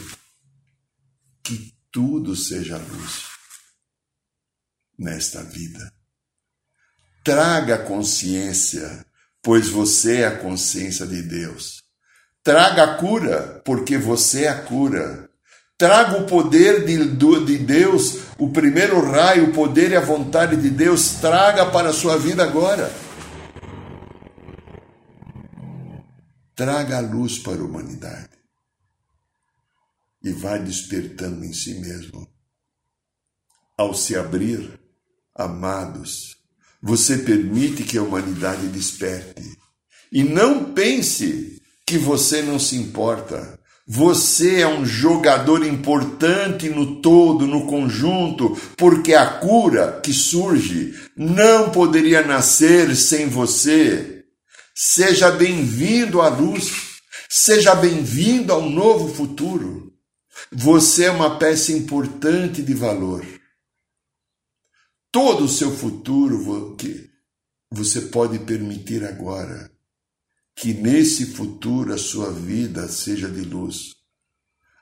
Que 1.42 1.72
tudo 1.92 2.34
seja 2.34 2.76
luz 2.76 3.26
nesta 4.98 5.42
vida. 5.42 5.92
Traga 7.22 7.78
consciência, 7.78 9.06
pois 9.40 9.68
você 9.68 10.22
é 10.22 10.26
a 10.26 10.38
consciência 10.38 11.06
de 11.06 11.22
Deus. 11.22 11.84
Traga 12.42 12.84
a 12.84 12.94
cura, 12.96 13.62
porque 13.64 13.96
você 13.96 14.44
é 14.44 14.48
a 14.48 14.62
cura. 14.62 15.30
Traga 15.78 16.18
o 16.18 16.26
poder 16.26 16.84
de, 16.84 16.96
de 17.06 17.58
Deus, 17.58 18.18
o 18.38 18.50
primeiro 18.50 19.00
raio, 19.00 19.50
o 19.50 19.52
poder 19.52 19.92
e 19.92 19.96
a 19.96 20.00
vontade 20.00 20.56
de 20.56 20.70
Deus, 20.70 21.14
traga 21.20 21.66
para 21.66 21.90
a 21.90 21.92
sua 21.92 22.16
vida 22.16 22.42
agora. 22.42 22.92
Traga 26.54 26.98
a 26.98 27.00
luz 27.00 27.38
para 27.38 27.60
a 27.60 27.64
humanidade 27.64 28.30
e 30.22 30.32
vá 30.32 30.56
despertando 30.56 31.44
em 31.44 31.52
si 31.52 31.74
mesmo. 31.80 32.26
Ao 33.76 33.92
se 33.92 34.16
abrir, 34.16 34.80
amados, 35.34 36.36
você 36.80 37.18
permite 37.18 37.82
que 37.82 37.98
a 37.98 38.02
humanidade 38.02 38.68
desperte. 38.68 39.42
E 40.12 40.22
não 40.22 40.72
pense 40.72 41.60
que 41.84 41.98
você 41.98 42.40
não 42.40 42.58
se 42.58 42.76
importa. 42.76 43.58
Você 43.86 44.60
é 44.60 44.68
um 44.68 44.86
jogador 44.86 45.66
importante 45.66 46.70
no 46.70 47.02
todo, 47.02 47.46
no 47.46 47.66
conjunto, 47.66 48.56
porque 48.78 49.12
a 49.12 49.26
cura 49.26 50.00
que 50.02 50.12
surge 50.12 50.94
não 51.14 51.70
poderia 51.70 52.22
nascer 52.22 52.96
sem 52.96 53.28
você. 53.28 54.13
Seja 54.76 55.30
bem-vindo 55.30 56.20
à 56.20 56.28
luz, 56.28 56.98
seja 57.30 57.76
bem-vindo 57.76 58.52
ao 58.52 58.68
novo 58.68 59.14
futuro. 59.14 59.94
Você 60.50 61.04
é 61.04 61.12
uma 61.12 61.38
peça 61.38 61.70
importante 61.70 62.60
de 62.60 62.74
valor. 62.74 63.24
Todo 65.12 65.44
o 65.44 65.48
seu 65.48 65.70
futuro 65.70 66.74
que 66.74 67.08
você 67.70 68.00
pode 68.00 68.40
permitir 68.40 69.04
agora 69.04 69.70
que 70.56 70.74
nesse 70.74 71.26
futuro 71.26 71.94
a 71.94 71.98
sua 71.98 72.32
vida 72.32 72.88
seja 72.88 73.30
de 73.30 73.42
luz. 73.42 73.94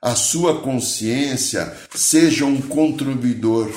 A 0.01 0.14
sua 0.14 0.62
consciência 0.62 1.70
seja 1.95 2.47
um 2.47 2.62
contribuidor. 2.62 3.70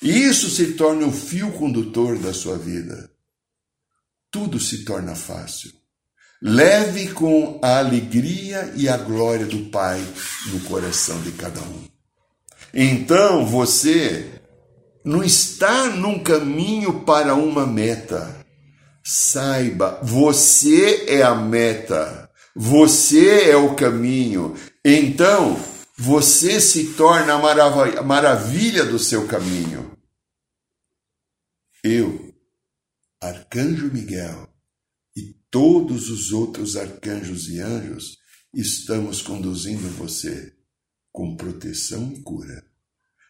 E 0.00 0.10
isso 0.10 0.48
se 0.48 0.72
torne 0.72 1.04
o 1.04 1.12
fio 1.12 1.52
condutor 1.52 2.18
da 2.18 2.32
sua 2.32 2.56
vida 2.56 3.11
tudo 4.32 4.58
se 4.58 4.84
torna 4.84 5.14
fácil. 5.14 5.70
Leve 6.40 7.12
com 7.12 7.60
a 7.62 7.78
alegria 7.78 8.72
e 8.74 8.88
a 8.88 8.96
glória 8.96 9.46
do 9.46 9.70
Pai 9.70 10.02
no 10.46 10.60
coração 10.60 11.20
de 11.20 11.30
cada 11.32 11.60
um. 11.60 11.84
Então 12.74 13.46
você 13.46 14.40
não 15.04 15.22
está 15.22 15.90
num 15.90 16.18
caminho 16.18 17.04
para 17.04 17.34
uma 17.34 17.66
meta. 17.66 18.34
Saiba, 19.04 20.00
você 20.02 21.04
é 21.08 21.22
a 21.22 21.34
meta, 21.34 22.30
você 22.56 23.50
é 23.50 23.56
o 23.56 23.74
caminho. 23.74 24.56
Então 24.84 25.56
você 25.96 26.60
se 26.60 26.94
torna 26.94 27.34
a 27.34 28.02
maravilha 28.02 28.84
do 28.84 28.98
seu 28.98 29.26
caminho. 29.26 29.92
Eu 31.84 32.21
Arcanjo 33.22 33.88
Miguel 33.92 34.48
e 35.16 35.36
todos 35.48 36.10
os 36.10 36.32
outros 36.32 36.76
arcanjos 36.76 37.48
e 37.48 37.60
anjos 37.60 38.18
estamos 38.52 39.22
conduzindo 39.22 39.88
você 39.96 40.52
com 41.12 41.36
proteção 41.36 42.12
e 42.16 42.20
cura. 42.20 42.64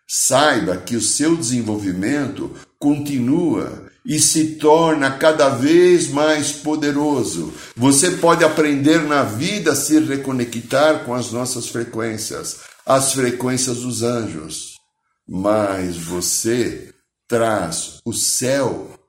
Saiba 0.08 0.78
que 0.78 0.96
o 0.96 1.00
seu 1.02 1.36
desenvolvimento 1.36 2.56
continua 2.78 3.90
e 4.02 4.18
se 4.18 4.54
torna 4.54 5.18
cada 5.18 5.50
vez 5.50 6.08
mais 6.08 6.52
poderoso. 6.52 7.52
Você 7.76 8.12
pode 8.12 8.42
aprender 8.42 9.02
na 9.02 9.22
vida 9.22 9.72
a 9.72 9.76
se 9.76 9.98
reconectar 10.00 11.04
com 11.04 11.12
as 11.12 11.30
nossas 11.32 11.68
frequências, 11.68 12.60
as 12.86 13.12
frequências 13.12 13.80
dos 13.80 14.02
anjos. 14.02 14.72
Mas 15.28 15.98
você 15.98 16.94
traz 17.28 18.00
o 18.06 18.14
céu 18.14 19.01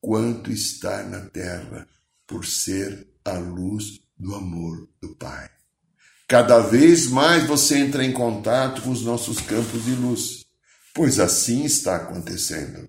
quanto 0.00 0.50
está 0.50 1.02
na 1.02 1.20
terra, 1.26 1.86
por 2.26 2.46
ser 2.46 3.08
a 3.24 3.32
luz 3.32 4.00
do 4.16 4.34
amor 4.34 4.88
do 5.00 5.14
Pai. 5.16 5.50
Cada 6.28 6.60
vez 6.60 7.08
mais 7.08 7.46
você 7.46 7.78
entra 7.78 8.04
em 8.04 8.12
contato 8.12 8.82
com 8.82 8.90
os 8.90 9.02
nossos 9.02 9.40
campos 9.40 9.84
de 9.84 9.94
luz, 9.96 10.44
pois 10.94 11.18
assim 11.18 11.64
está 11.64 11.96
acontecendo. 11.96 12.88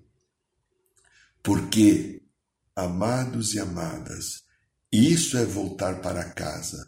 Porque, 1.42 2.22
amados 2.76 3.56
e 3.56 3.60
amadas, 3.60 4.44
isso 4.92 5.38
é 5.38 5.46
voltar 5.46 6.02
para 6.02 6.24
casa, 6.24 6.88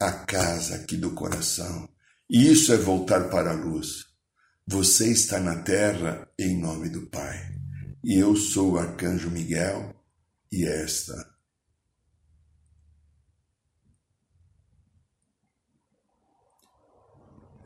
a 0.00 0.10
casa 0.10 0.74
aqui 0.76 0.96
do 0.96 1.12
coração. 1.12 1.88
Isso 2.28 2.72
é 2.72 2.76
voltar 2.76 3.30
para 3.30 3.52
a 3.52 3.54
luz. 3.54 4.06
Você 4.66 5.12
está 5.12 5.38
na 5.38 5.62
terra 5.62 6.28
em 6.36 6.58
nome 6.60 6.88
do 6.88 7.06
Pai 7.06 7.65
e 8.04 8.14
eu 8.14 8.36
sou 8.36 8.72
o 8.72 8.78
arcanjo 8.78 9.30
Miguel, 9.30 9.94
e 10.50 10.64
esta 10.64 11.36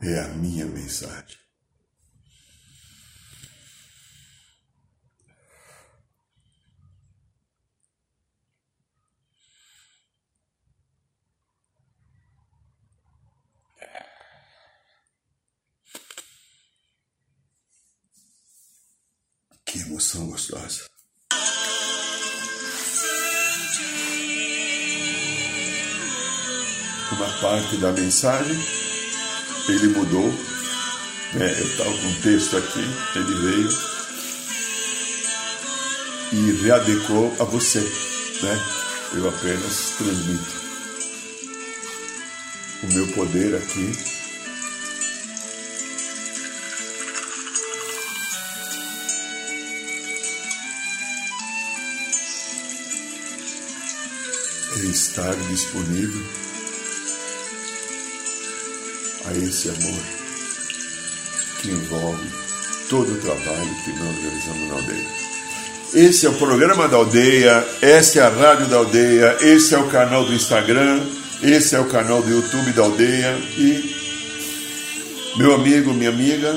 é 0.01 0.19
a 0.21 0.29
minha 0.29 0.67
mensagem. 0.67 1.50
Emoção 19.79 20.27
gostosa. 20.27 20.85
Uma 27.13 27.29
parte 27.41 27.77
da 27.79 27.93
mensagem 27.93 28.57
ele 29.69 29.89
mudou. 29.89 30.29
Né? 31.35 31.61
Eu 31.61 31.67
estava 31.67 31.91
com 31.91 32.07
um 32.07 32.21
texto 32.23 32.57
aqui, 32.57 32.85
ele 33.15 33.35
veio 33.35 33.69
e 36.33 36.63
readequou 36.63 37.37
a 37.39 37.45
você. 37.45 37.81
Né? 37.81 38.61
Eu 39.15 39.29
apenas 39.29 39.95
transmito 39.99 40.61
o 42.83 42.87
meu 42.95 43.07
poder 43.09 43.57
aqui 43.57 44.20
estar 54.87 55.35
disponível 55.49 56.23
a 59.27 59.33
esse 59.35 59.69
amor 59.69 60.03
que 61.61 61.71
envolve 61.71 62.29
todo 62.89 63.13
o 63.13 63.19
trabalho 63.19 63.75
que 63.85 63.91
nós 63.93 64.17
realizamos 64.21 64.69
na 64.69 64.75
aldeia. 64.75 65.21
Esse 65.93 66.27
é 66.27 66.29
o 66.29 66.35
programa 66.35 66.89
da 66.89 66.97
aldeia, 66.97 67.67
essa 67.83 68.21
é 68.21 68.23
a 68.23 68.29
rádio 68.29 68.67
da 68.67 68.77
aldeia, 68.77 69.37
esse 69.41 69.75
é 69.75 69.79
o 69.79 69.89
canal 69.89 70.25
do 70.25 70.33
Instagram, 70.33 71.01
esse 71.43 71.75
é 71.75 71.81
o 71.81 71.87
canal 71.87 72.23
do 72.23 72.31
YouTube 72.31 72.73
da 72.73 72.83
aldeia 72.83 73.37
e 73.59 73.97
meu 75.37 75.55
amigo, 75.55 75.95
minha 75.95 76.11
amiga, 76.11 76.55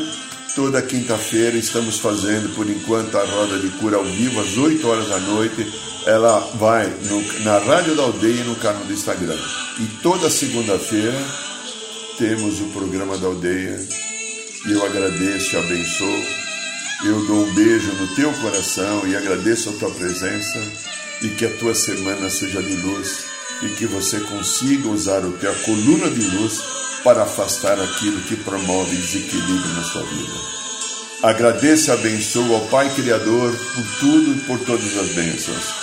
toda 0.55 0.81
quinta-feira 0.81 1.55
estamos 1.55 1.99
fazendo 1.99 2.53
por 2.55 2.69
enquanto 2.69 3.15
a 3.15 3.23
roda 3.23 3.57
de 3.59 3.69
cura 3.77 3.97
ao 3.97 4.03
vivo 4.03 4.41
às 4.41 4.57
8 4.57 4.87
horas 4.87 5.09
da 5.09 5.19
noite. 5.19 5.92
Ela 6.05 6.39
vai 6.55 6.87
no, 6.87 7.43
na 7.43 7.57
rádio 7.59 7.95
da 7.95 8.03
aldeia 8.03 8.41
e 8.41 8.43
no 8.43 8.55
canal 8.55 8.83
do 8.83 8.93
Instagram. 8.93 9.37
E 9.79 9.85
toda 10.01 10.29
segunda-feira 10.29 11.17
temos 12.17 12.59
o 12.59 12.65
programa 12.65 13.17
da 13.17 13.27
aldeia. 13.27 13.79
E 14.65 14.71
eu 14.71 14.85
agradeço 14.85 15.55
e 15.55 15.59
abençoo 15.59 16.43
eu 17.05 17.25
dou 17.25 17.45
um 17.45 17.53
beijo 17.53 17.91
no 17.95 18.15
teu 18.15 18.31
coração 18.35 19.05
e 19.05 19.13
agradeço 19.13 19.69
a 19.69 19.73
tua 19.73 19.91
presença 19.91 20.57
e 21.21 21.27
que 21.27 21.45
a 21.45 21.49
tua 21.57 21.75
semana 21.75 22.29
seja 22.29 22.63
de 22.63 22.75
luz 22.75 23.25
e 23.61 23.67
que 23.75 23.85
você 23.85 24.21
consiga 24.21 24.87
usar 24.87 25.17
a 25.17 25.31
tua 25.31 25.53
coluna 25.65 26.09
de 26.09 26.21
luz 26.21 26.61
para 27.03 27.23
afastar 27.23 27.77
aquilo 27.77 28.21
que 28.21 28.37
promove 28.37 28.95
desequilíbrio 28.95 29.73
na 29.75 29.83
sua 29.83 30.03
vida. 30.03 30.33
Agradeço 31.23 31.89
e 31.89 31.91
abençoo 31.91 32.55
ao 32.55 32.61
Pai 32.67 32.89
Criador 32.95 33.51
por 33.51 33.99
tudo 33.99 34.31
e 34.31 34.39
por 34.41 34.59
todas 34.59 34.97
as 34.97 35.09
bênçãos. 35.09 35.82